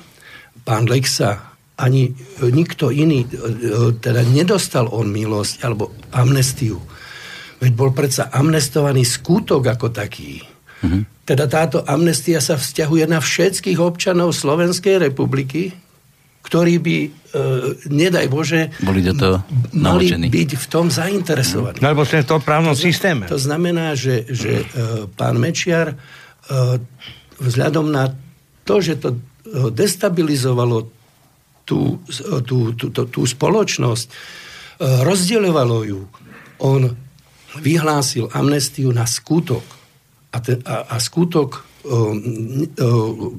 [0.64, 2.10] pán Lexa ani
[2.42, 6.82] nikto iný, e, teda nedostal on milosť alebo amnestiu
[7.58, 10.46] Veď bol predsa amnestovaný skutok ako taký.
[10.86, 11.04] Mm-hmm.
[11.28, 15.76] Teda táto amnestia sa vzťahuje na všetkých občanov Slovenskej republiky,
[16.48, 17.10] ktorí by, e,
[17.92, 19.44] nedaj Bože, Boli do toho
[19.76, 21.84] mali byť v tom zainteresovaní.
[21.84, 23.28] No, lebo sme v tom právnom systéme.
[23.28, 25.96] To znamená, že, že e, pán Mečiar e,
[27.44, 28.16] vzhľadom na
[28.64, 29.18] to, že to e,
[29.76, 30.88] destabilizovalo
[31.68, 34.14] tú, e, tú, tú, tú, tú spoločnosť, e,
[35.04, 36.08] rozdielovalo ju,
[36.64, 36.96] on
[37.60, 39.77] vyhlásil amnestiu na skutok.
[40.32, 41.64] A, te, a, a skutok,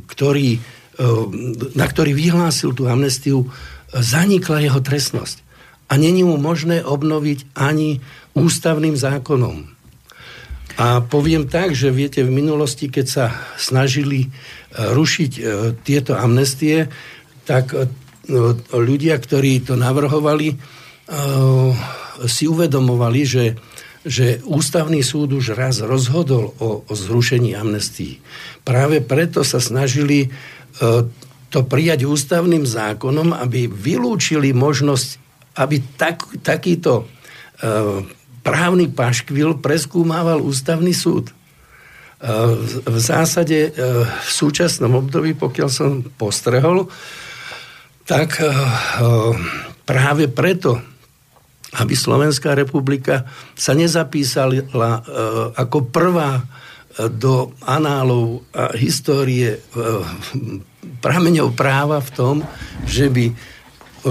[0.08, 0.48] ktorý,
[1.76, 3.44] na ktorý vyhlásil tú amnestiu,
[3.92, 5.44] zanikla jeho trestnosť.
[5.88, 8.00] A není mu možné obnoviť ani
[8.36, 9.78] ústavným zákonom.
[10.78, 13.26] A poviem tak, že viete, v minulosti, keď sa
[13.58, 14.28] snažili e,
[14.94, 15.40] rušiť e,
[15.82, 16.86] tieto amnestie,
[17.42, 17.90] tak e,
[18.70, 20.76] ľudia, ktorí to navrhovali,
[22.28, 23.56] si uvedomovali, že
[24.08, 28.24] že ústavný súd už raz rozhodol o, o zrušení amnestí.
[28.64, 30.28] Práve preto sa snažili e,
[31.52, 35.08] to prijať ústavným zákonom, aby vylúčili možnosť,
[35.60, 37.04] aby tak, takýto e,
[38.40, 41.28] právny paškvil preskúmával ústavný súd.
[41.28, 41.32] E,
[42.88, 43.76] v zásade
[44.24, 46.88] v súčasnom období, pokiaľ som postrehol,
[48.08, 48.40] tak
[49.84, 50.80] práve preto
[51.76, 55.00] aby Slovenská republika sa nezapísala e,
[55.52, 56.42] ako prvá e,
[57.12, 59.58] do análov a histórie e,
[61.04, 62.36] prameňov práva v tom,
[62.88, 63.36] že by,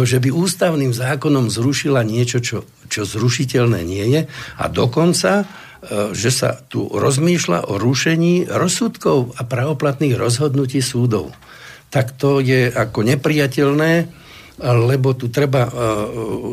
[0.05, 4.22] že by ústavným zákonom zrušila niečo, čo, čo zrušiteľné nie je
[4.62, 5.49] a dokonca,
[6.12, 11.32] že sa tu rozmýšľa o rušení rozsudkov a pravoplatných rozhodnutí súdov.
[11.93, 14.10] Tak to je ako nepriateľné
[14.62, 15.74] lebo tu treba uh,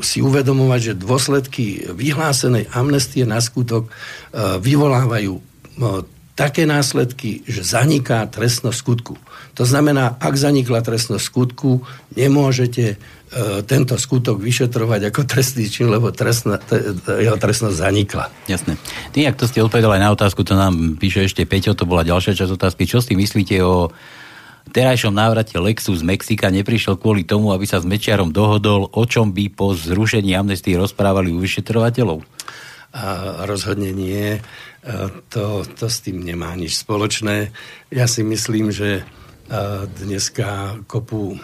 [0.04, 8.26] si uvedomovať, že dôsledky vyhlásenej amnestie na skutok uh, vyvolávajú uh, také následky, že zaniká
[8.26, 9.14] trestnosť skutku.
[9.54, 11.86] To znamená, ak zanikla trestnosť skutku,
[12.18, 12.98] nemôžete
[13.66, 16.58] tento skutok vyšetrovať ako trestný čin, lebo trestna,
[17.18, 18.30] jeho trestnosť zanikla.
[18.46, 18.78] Jasné.
[19.10, 22.38] Ty, ak to ste odpovedali na otázku, to nám píše ešte Peťo, to bola ďalšia
[22.38, 22.86] časť otázky.
[22.86, 23.90] Čo si myslíte o
[24.74, 29.30] terajšom návrate Lexu z Mexika neprišiel kvôli tomu, aby sa s Mečiarom dohodol, o čom
[29.30, 32.26] by po zrušení amnestii rozprávali u vyšetrovateľov?
[32.94, 33.04] A
[33.46, 34.42] rozhodne nie.
[35.30, 37.54] To, to s tým nemá nič spoločné.
[37.94, 39.06] Ja si myslím, že
[40.00, 41.36] dneska kopu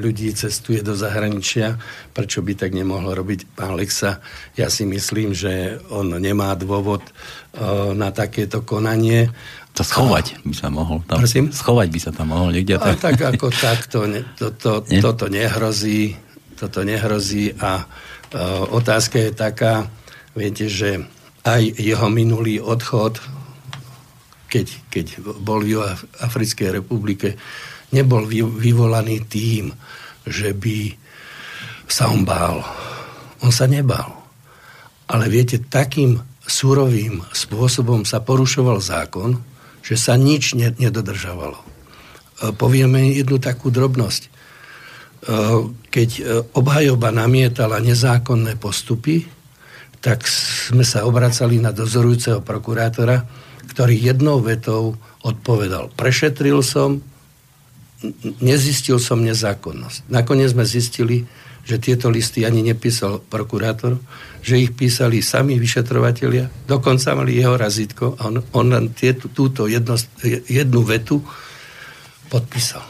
[0.00, 1.76] ľudí cestuje do zahraničia.
[2.16, 4.24] Prečo by tak nemohlo robiť pán Lexa?
[4.56, 7.04] Ja si myslím, že on nemá dôvod
[7.92, 9.28] na takéto konanie
[9.78, 10.98] to schovať by sa mohol.
[11.06, 11.54] Tam, Prosím?
[11.54, 12.82] Schovať by sa tam mohol niekde.
[12.82, 14.98] A tak ako takto, ne, to, to, Nie?
[14.98, 16.18] toto nehrozí.
[16.58, 19.86] Toto nehrozí a uh, otázka je taká,
[20.34, 21.06] viete, že
[21.46, 23.22] aj jeho minulý odchod,
[24.50, 25.06] keď, keď
[25.38, 27.38] bol v Africkej republike,
[27.94, 29.70] nebol vy, vyvolaný tým,
[30.26, 30.98] že by
[31.86, 32.66] sa on bál.
[33.46, 34.18] On sa nebál.
[35.06, 39.38] Ale viete, takým surovým spôsobom sa porušoval zákon,
[39.82, 41.58] že sa nič nedodržavalo.
[41.58, 41.64] E,
[42.54, 44.22] povieme jednu takú drobnosť.
[44.26, 44.30] E,
[45.88, 46.10] keď
[46.54, 49.26] obhajoba namietala nezákonné postupy,
[49.98, 53.26] tak sme sa obracali na dozorujúceho prokurátora,
[53.74, 54.94] ktorý jednou vetou
[55.26, 55.90] odpovedal.
[55.98, 57.02] Prešetril som,
[58.38, 60.06] nezistil som nezákonnosť.
[60.06, 61.26] Nakoniec sme zistili,
[61.68, 64.00] že tieto listy ani nepísal prokurátor,
[64.40, 69.68] že ich písali sami vyšetrovatelia, dokonca mali jeho razítko a on, on len tieto, túto
[69.68, 70.00] jedno,
[70.48, 71.20] jednu vetu
[72.32, 72.80] podpísal.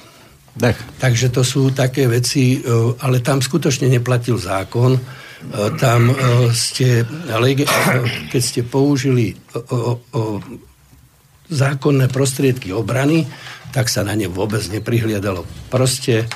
[0.58, 0.74] Tak.
[0.98, 2.70] Takže to sú také veci, e,
[3.02, 4.94] ale tam skutočne neplatil zákon.
[4.94, 5.00] E,
[5.78, 6.14] tam e,
[6.50, 7.06] ste,
[8.30, 9.38] keď ste použili
[11.48, 13.26] zákonné prostriedky obrany,
[13.70, 15.46] tak sa na ne vôbec neprihliadalo.
[15.70, 16.28] Proste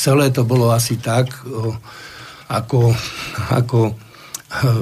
[0.00, 1.28] celé to bolo asi tak,
[2.48, 2.96] ako,
[3.52, 3.92] ako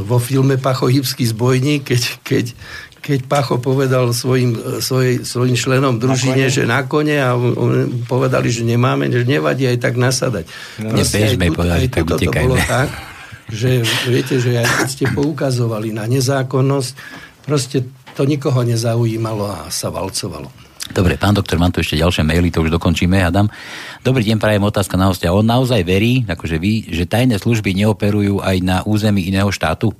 [0.06, 2.46] vo filme Pachohybský zbojník, keď, keď,
[3.02, 7.34] keď Pacho povedal svojim, svoj, svojim členom družine, na že na kone a
[8.06, 10.46] povedali, že nemáme, že nevadí aj tak nasadať.
[10.78, 12.88] No, Proste aj, tu, povedali, aj tuto to bolo tak,
[13.50, 16.92] že viete, že aj keď ste poukazovali na nezákonnosť,
[17.44, 17.84] proste
[18.16, 20.67] to nikoho nezaujímalo a sa valcovalo.
[20.92, 23.46] Dobre, pán doktor, mám tu ešte ďalšie maily, to už dokončíme, Adam.
[24.00, 25.36] Dobrý deň, prajem otázka na hostia.
[25.36, 29.92] On naozaj verí, akože vy, že tajné služby neoperujú aj na území iného štátu?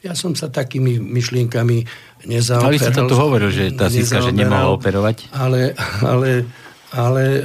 [0.00, 1.84] Ja som sa takými myšlienkami
[2.24, 2.72] nezaoperal.
[2.72, 5.28] Ale ste to tu hovoril, že tá získa, že nemohol operovať.
[5.36, 6.48] Ale, ale,
[6.96, 7.44] ale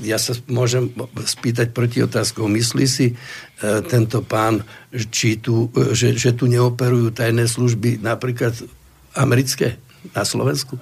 [0.00, 0.88] ja sa môžem
[1.20, 2.48] spýtať proti otázkou.
[2.48, 3.14] Myslí si e,
[3.84, 4.64] tento pán,
[5.12, 8.56] či tu, e, že, že tu neoperujú tajné služby napríklad
[9.12, 9.76] americké?
[10.12, 10.78] Na Slovensku?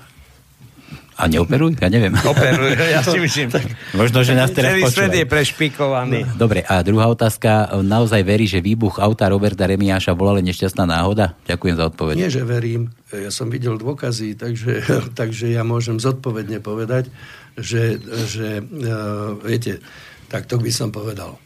[1.18, 1.74] A neoperuj?
[1.82, 2.14] Ja neviem.
[2.14, 3.50] Operuj, ja si myslím.
[3.98, 6.22] Možno, že nás teraz Celý svet je prešpikovaný.
[6.22, 7.74] No, dobre, a druhá otázka.
[7.82, 11.34] Naozaj verí, že výbuch auta Roberta Remiáša bola len nešťastná náhoda?
[11.50, 12.14] Ďakujem za odpoveď.
[12.14, 12.94] Nie, že verím.
[13.10, 14.86] Ja som videl dôkazy, takže,
[15.18, 17.10] takže ja môžem zodpovedne povedať,
[17.58, 17.98] že,
[18.30, 19.82] že uh, viete,
[20.30, 21.42] tak to by som povedal.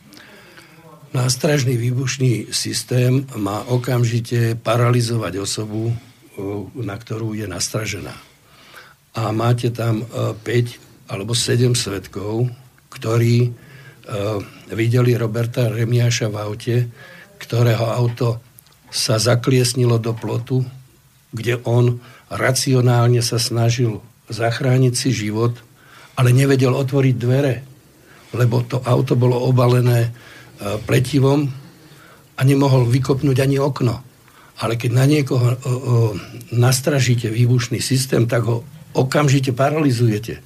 [1.17, 5.97] Nástražný výbušný systém má okamžite paralizovať osobu,
[6.79, 8.15] na ktorú je nastražená.
[9.13, 10.65] A máte tam 5 e,
[11.13, 12.49] alebo 7 svetkov,
[12.89, 13.51] ktorí e,
[14.73, 16.77] videli Roberta Remiáša v aute,
[17.37, 18.41] ktorého auto
[18.89, 20.65] sa zakliesnilo do plotu,
[21.33, 22.01] kde on
[22.33, 24.01] racionálne sa snažil
[24.33, 25.53] zachrániť si život,
[26.17, 27.55] ale nevedel otvoriť dvere,
[28.33, 30.11] lebo to auto bolo obalené e,
[30.89, 31.45] pletivom
[32.33, 34.12] a nemohol vykopnúť ani okno
[34.61, 35.75] ale keď na niekoho o, o,
[36.53, 40.45] nastražíte výbušný systém, tak ho okamžite paralizujete.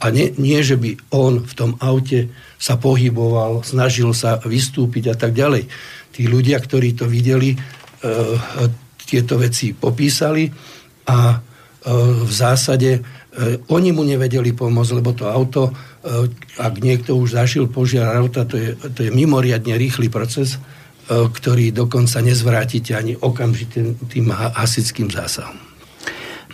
[0.00, 5.16] A nie, nie, že by on v tom aute sa pohyboval, snažil sa vystúpiť a
[5.18, 5.68] tak ďalej.
[6.14, 7.58] Tí ľudia, ktorí to videli, e,
[9.10, 10.46] tieto veci popísali
[11.10, 11.38] a e,
[12.22, 13.00] v zásade e,
[13.74, 15.72] oni mu nevedeli pomôcť, lebo to auto, e,
[16.62, 20.62] ak niekto už zažil požiar auta, to je, to je mimoriadne rýchly proces,
[21.10, 25.58] ktorý dokonca nezvrátite ani okamžite tým hasickým zásahom.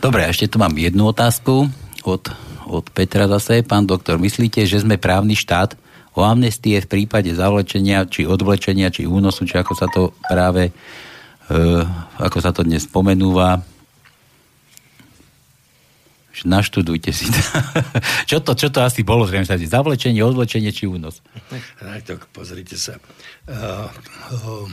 [0.00, 1.68] Dobre, ešte tu mám jednu otázku
[2.08, 2.22] od,
[2.68, 3.60] od Petra zase.
[3.60, 5.76] Pán doktor, myslíte, že sme právny štát?
[6.16, 11.62] O amnestie v prípade zavlečenia, či odvlečenia, či únosu, či ako sa to práve, e,
[12.16, 13.60] ako sa to dnes pomenúva,
[16.44, 17.30] naštudujte si
[18.30, 21.24] čo, to čo to asi bolo, zrejme zavlečenie, odvlečenie či únos?
[21.80, 23.00] Tak, tak pozrite sa.
[23.48, 23.88] Uh,
[24.36, 24.66] uh,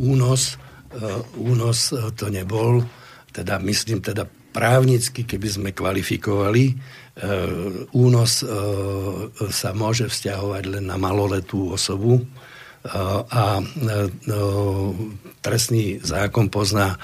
[0.00, 0.56] únos,
[0.96, 2.80] uh, únos uh, to nebol,
[3.34, 10.96] teda myslím teda právnicky, keby sme kvalifikovali, uh, únos uh, sa môže vzťahovať len na
[10.96, 12.24] maloletú osobu,
[13.30, 13.62] a
[15.38, 16.98] trestný zákon pozná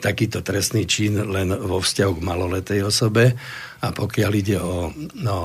[0.00, 3.36] takýto trestný čin len vo vzťahu k maloletej osobe
[3.82, 4.88] a pokiaľ ide o,
[5.20, 5.38] no,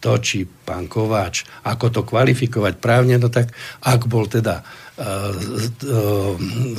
[0.00, 3.52] to, či pán Kováč, ako to kvalifikovať právne, no tak
[3.84, 4.64] ak bol teda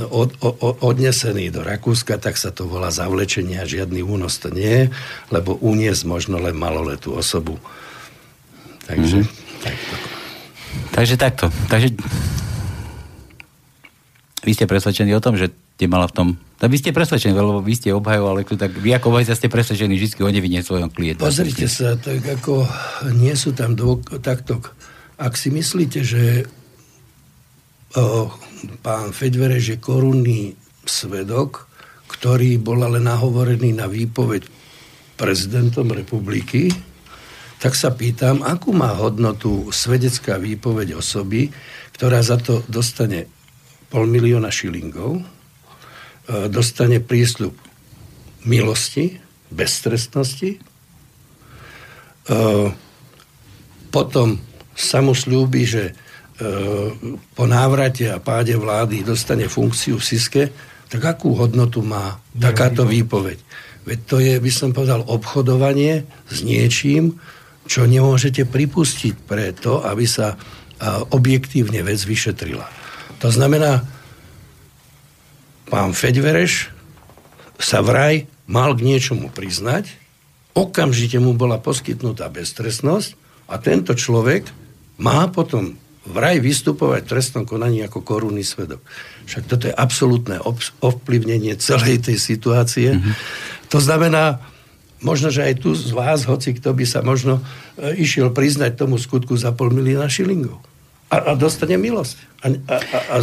[0.09, 4.69] od, od, odnesený do Rakúska, tak sa to volá zavlečenie a žiadny únos to nie
[4.69, 4.86] je,
[5.34, 7.57] lebo uniesť možno len maloletú osobu.
[8.86, 9.61] Takže mm-hmm.
[9.65, 10.03] takto.
[10.93, 11.49] Takže takto.
[11.67, 11.97] Takže
[14.45, 15.49] vy ste presvedčení o tom, že
[15.89, 16.27] mala v tom...
[16.63, 20.23] Tak vy ste presvedčení, lebo vy ste obhajovali, tak vy ako obhajca ste presvedčení vždy
[20.23, 21.27] o nevine svojom klientom.
[21.27, 22.63] Pozrite sa, tak ako
[23.11, 24.63] nie sú tam dôk, takto.
[25.19, 26.47] Ak si myslíte, že
[27.99, 28.31] o,
[28.79, 30.55] pán Fedvere, že korunný
[30.87, 31.67] svedok,
[32.07, 34.47] ktorý bol ale nahovorený na výpoveď
[35.19, 36.71] prezidentom republiky,
[37.64, 41.47] tak sa pýtam, akú má hodnotu svedecká výpoveď osoby,
[41.95, 43.32] ktorá za to dostane
[43.88, 45.24] pol milióna šilingov, e,
[46.51, 47.55] dostane prísľub
[48.43, 49.16] milosti,
[49.47, 50.59] beztrestnosti, e,
[53.88, 54.43] potom
[54.76, 55.95] sa mu slúbi, že
[57.38, 60.43] po návrate a páde vlády dostane funkciu v Siske,
[60.89, 63.38] tak akú hodnotu má takáto výpoveď?
[63.84, 67.20] Veď to je, by som povedal, obchodovanie s niečím,
[67.64, 70.36] čo nemôžete pripustiť pre to, aby sa
[71.11, 72.68] objektívne vec vyšetrila.
[73.24, 73.88] To znamená,
[75.72, 76.68] pán Fedvereš
[77.55, 79.88] sa vraj mal k niečomu priznať,
[80.51, 83.16] okamžite mu bola poskytnutá beztrestnosť
[83.47, 84.51] a tento človek
[84.99, 88.84] má potom vraj vystupovať v trestnom konaní ako korunný svedok.
[89.24, 90.43] Však toto je absolútne
[90.84, 92.99] ovplyvnenie celej tej situácie.
[92.99, 93.14] Mm-hmm.
[93.72, 94.43] To znamená,
[95.04, 97.43] možno, že aj tu z vás, hoci kto by sa možno
[97.78, 100.64] e, išiel priznať tomu skutku za pol milióna šilingov
[101.14, 102.16] a, a dostane milosť.
[102.43, 103.18] A, a, a, a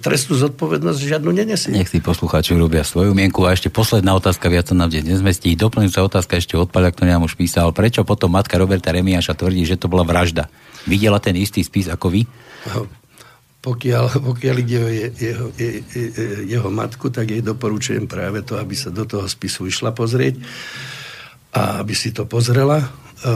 [0.00, 1.70] trestnú zodpovednosť žiadnu nenesie.
[1.70, 3.44] Nech si poslucháči robia svoju mienku.
[3.44, 5.52] A ešte posledná otázka, viac sa nám dnes nezmestí.
[5.54, 7.70] Doplňujúca otázka ešte od Paľa, ktorý nám už písal.
[7.76, 10.48] Prečo potom matka Roberta Remiaša tvrdí, že to bola vražda?
[10.88, 12.22] Videla ten istý spis ako vy?
[13.66, 14.04] Pokiaľ,
[14.34, 16.04] pokiaľ ide o je, jeho, je, je,
[16.46, 20.38] jeho matku, tak jej doporučujem práve to, aby sa do toho spisu išla pozrieť
[21.56, 22.84] a aby si to pozrela
[23.16, 23.30] Eh,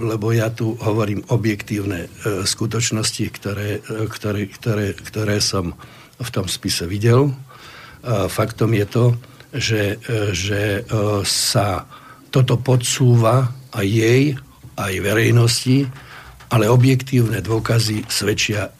[0.00, 5.76] lebo ja tu hovorím objektívne eh, skutočnosti, ktoré, eh, ktoré, ktoré, ktoré som
[6.16, 7.36] v tom spise videl.
[8.06, 9.04] Faktom je to,
[9.50, 9.98] že,
[10.30, 10.86] že
[11.26, 11.84] sa
[12.30, 14.22] toto podsúva aj jej,
[14.78, 15.84] aj verejnosti,
[16.48, 18.70] ale objektívne dôkazy svedčia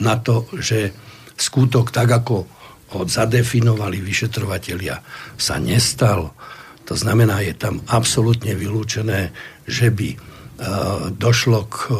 [0.00, 0.90] na to, že
[1.36, 2.48] skutok tak, ako
[2.96, 4.98] ho zadefinovali vyšetrovatelia,
[5.38, 6.32] sa nestal
[6.86, 9.34] to znamená, je tam absolútne vylúčené,
[9.66, 10.18] že by e,
[11.18, 11.90] došlo k e,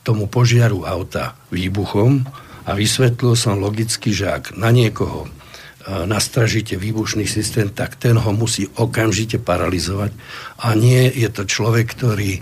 [0.00, 2.24] tomu požiaru auta výbuchom
[2.64, 8.32] a vysvetlil som logicky, že ak na niekoho e, nastražíte výbušný systém, tak ten ho
[8.32, 10.16] musí okamžite paralizovať.
[10.64, 12.40] A nie je to človek, ktorý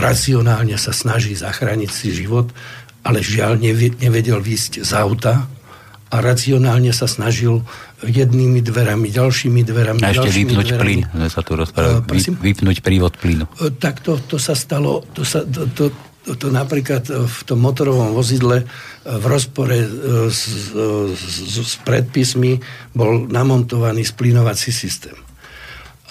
[0.00, 2.48] racionálne sa snaží zachrániť si život,
[3.04, 3.60] ale žiaľ
[4.00, 5.44] nevedel výjsť z auta
[6.08, 7.60] a racionálne sa snažil
[8.04, 10.00] jednými dverami, ďalšími dverami.
[10.06, 10.82] A ešte vypnúť dverami.
[10.82, 12.04] plyn, sme sa tu rozprávali.
[12.06, 13.44] Uh, vypnúť prívod plynu.
[13.58, 15.90] Uh, tak to, to sa stalo, to, sa, to, to,
[16.22, 18.62] to, to napríklad v tom motorovom vozidle
[19.02, 19.74] v rozpore
[20.28, 20.40] s,
[21.16, 22.60] s, s predpismi
[22.94, 25.16] bol namontovaný splínovací systém.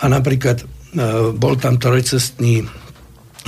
[0.01, 0.65] A napríklad
[1.37, 2.65] bol tam trojcestný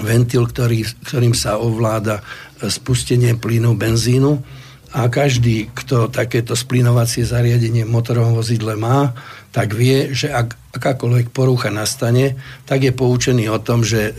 [0.05, 2.21] ventil, ktorý, ktorým sa ovláda
[2.61, 4.58] spustenie plynu benzínu
[4.89, 9.13] a každý, kto takéto splinovacie zariadenie v motorovom vozidle má,
[9.53, 14.11] tak vie, že ak akákoľvek porucha nastane, tak je poučený o tom, že e,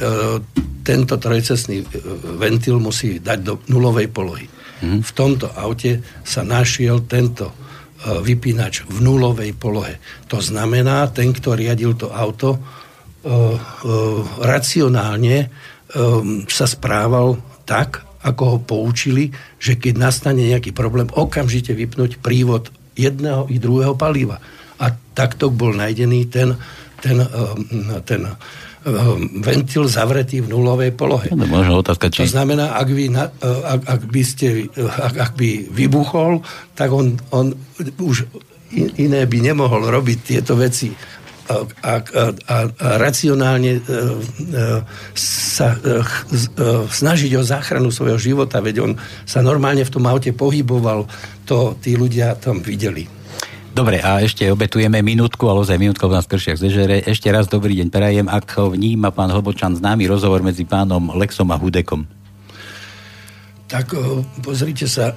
[0.82, 1.86] tento trojcestný e,
[2.38, 4.46] ventil musí dať do nulovej polohy.
[4.82, 5.02] Hmm.
[5.02, 7.54] V tomto aute sa našiel tento e,
[8.22, 10.02] vypínač v nulovej polohe.
[10.30, 13.38] To znamená, ten, kto riadil to auto, e, e,
[14.42, 15.48] racionálne e,
[16.50, 23.48] sa správal tak, ako ho poučili, že keď nastane nejaký problém, okamžite vypnúť prívod jedného
[23.48, 24.40] i druhého paliva.
[24.80, 26.56] A takto bol najdený ten,
[27.00, 31.32] ten, ehm, ten ehm, ventil zavretý v nulovej polohe.
[31.32, 32.28] No, možno otázka, či...
[32.28, 36.44] To znamená, ak by, na, ak, ak by, ste, ak, ak by vybuchol,
[36.76, 37.56] tak on, on
[38.00, 38.28] už
[39.00, 40.94] iné by nemohol robiť tieto veci
[41.50, 41.94] a, a,
[42.46, 43.92] a, a racionálne e, e,
[45.18, 46.00] sa e,
[46.86, 48.92] snažiť o záchranu svojho života, veď on
[49.26, 51.10] sa normálne v tom aute pohyboval,
[51.42, 53.10] to tí ľudia tam videli.
[53.70, 57.06] Dobre, a ešte obetujeme minútku, ale ozaj minútka v nás kršiach zežere.
[57.06, 61.46] Ešte raz dobrý deň prajem, ak ho vníma pán Hlbočan známy rozhovor medzi pánom Lexom
[61.54, 62.02] a Hudekom.
[63.70, 63.94] Tak
[64.42, 65.14] pozrite sa,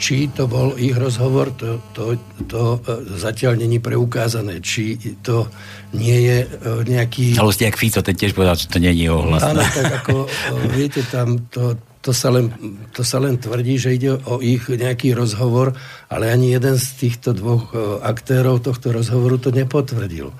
[0.00, 2.16] či to bol ich rozhovor, to, to,
[2.48, 4.64] to e, zatiaľ není preukázané.
[4.64, 5.44] Či to
[5.92, 6.48] nie je e,
[6.88, 7.36] nejaký...
[7.36, 9.52] Ale ste jak Fico, ten tiež povedal, že to nie je ohlasné.
[9.52, 10.28] Áno, tak ako, e,
[10.72, 12.48] viete, tam to, to, sa len,
[12.96, 15.76] to sa len tvrdí, že ide o ich nejaký rozhovor,
[16.08, 20.32] ale ani jeden z týchto dvoch aktérov tohto rozhovoru to nepotvrdil.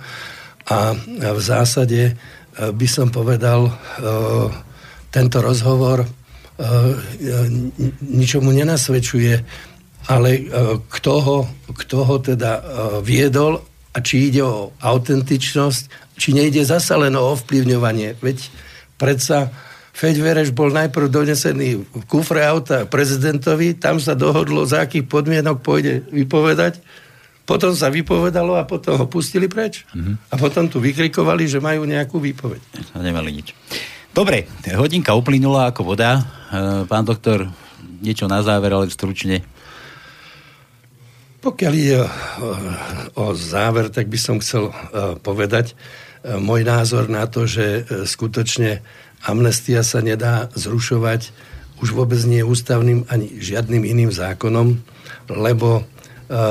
[0.73, 0.97] A
[1.37, 2.17] v zásade
[2.57, 3.75] by som povedal,
[5.11, 6.07] tento rozhovor
[8.05, 9.35] ničomu nenasvedčuje,
[10.09, 10.43] ale e,
[10.81, 11.39] kto ho,
[11.73, 12.53] kto ho teda
[13.01, 18.21] viedol a či ide o autentičnosť, či nejde zasa len o ovplyvňovanie.
[18.23, 18.39] Veď
[19.01, 19.51] predsa
[19.91, 26.07] Feďvereš bol najprv donesený v kufre auta prezidentovi, tam sa dohodlo, za akých podmienok pôjde
[26.09, 26.81] vypovedať,
[27.45, 29.83] potom sa vypovedalo a potom ho pustili preč.
[29.91, 30.15] Mm-hmm.
[30.31, 32.63] A potom tu vykrikovali, že majú nejakú výpoveď.
[32.95, 33.53] Nemali nič.
[34.11, 36.19] Dobre, hodinka uplynula ako voda.
[36.19, 36.23] E,
[36.91, 37.47] pán doktor,
[38.03, 39.47] niečo na záver, ale stručne.
[41.41, 42.05] Pokiaľ ide
[43.17, 44.75] o, záver, tak by som chcel
[45.25, 45.73] povedať
[46.21, 48.85] môj názor na to, že skutočne
[49.25, 51.33] amnestia sa nedá zrušovať
[51.81, 54.77] už vôbec nie ústavným ani žiadnym iným zákonom,
[55.33, 55.89] lebo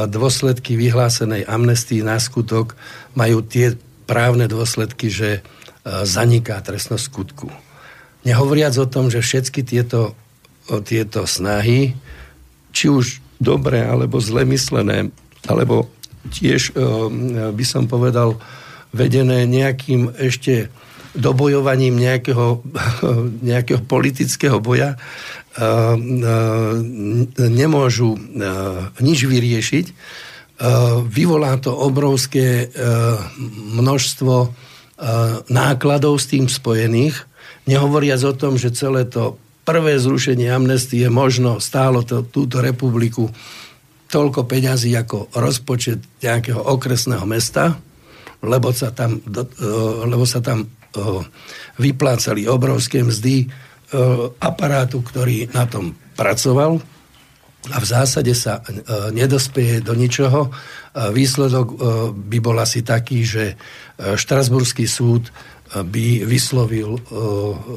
[0.10, 2.74] dôsledky vyhlásenej amnestii na skutok
[3.14, 3.78] majú tie
[4.10, 5.46] právne dôsledky, že
[5.86, 7.48] zaniká trestnosť skutku.
[8.28, 10.16] Nehovoriac o tom, že všetky tieto,
[10.84, 11.96] tieto snahy,
[12.76, 15.10] či už dobré alebo zle myslené,
[15.48, 15.88] alebo
[16.30, 16.76] tiež
[17.56, 18.36] by som povedal
[18.92, 20.68] vedené nejakým ešte
[21.16, 22.62] dobojovaním nejakého,
[23.50, 25.00] nejakého politického boja
[27.40, 28.16] nemôžu
[29.02, 29.86] nič vyriešiť.
[31.08, 32.70] Vyvolá to obrovské
[33.80, 34.34] množstvo
[35.48, 37.24] nákladov s tým spojených,
[37.66, 43.32] nehovoriac o tom, že celé to prvé zrušenie amnestie možno stálo to, túto republiku
[44.10, 47.78] toľko peňazí ako rozpočet nejakého okresného mesta,
[48.42, 49.22] lebo sa tam,
[50.10, 50.66] lebo sa tam
[51.78, 53.46] vyplácali obrovské mzdy
[54.42, 56.82] aparátu, ktorý na tom pracoval
[57.70, 58.66] a v zásade sa
[59.14, 60.50] nedospeje do ničoho.
[61.14, 61.68] Výsledok
[62.18, 63.54] by bol asi taký, že
[64.00, 65.28] Štrasburský súd
[65.70, 66.98] by vyslovil,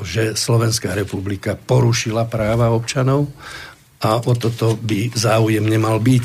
[0.07, 3.29] že Slovenská republika porušila práva občanov
[4.01, 6.25] a o toto by záujem nemal byť.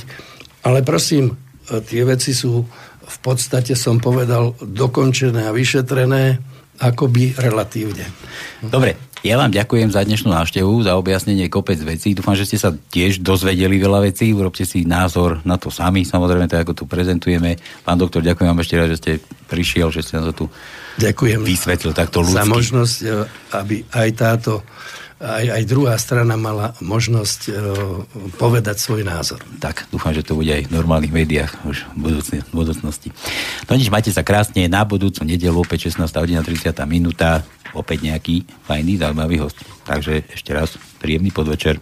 [0.64, 1.36] Ale prosím,
[1.68, 2.64] tie veci sú
[3.08, 6.39] v podstate, som povedal, dokončené a vyšetrené
[6.78, 8.06] akoby relatívne.
[8.62, 12.13] Dobre, ja vám ďakujem za dnešnú návštevu, za objasnenie kopec vecí.
[12.13, 14.30] Dúfam, že ste sa tiež dozvedeli veľa vecí.
[14.34, 17.57] Urobte si názor na to sami, samozrejme, tak ako tu prezentujeme.
[17.82, 19.11] Pán doktor, ďakujem vám ešte raz, že ste
[19.47, 20.45] prišiel, že ste nám to tu
[20.97, 22.41] ďakujem vysvetlil takto ľudsky.
[22.41, 22.95] Za možnosť,
[23.53, 24.65] aby aj táto
[25.18, 27.51] aj, aj druhá strana mala možnosť e,
[28.38, 29.41] povedať svoj názor.
[29.57, 33.09] Tak, dúfam, že to bude aj v normálnych médiách už v, budúcni, v budúcnosti.
[33.65, 36.05] No nič, majte sa krásne, na budúcu nedelu opäť 16.
[36.22, 36.70] hodina 30.
[36.86, 37.41] minúta,
[37.74, 39.57] opäť nejaký fajný, zaujímavý host.
[39.89, 41.82] Takže ešte raz, príjemný podvečer.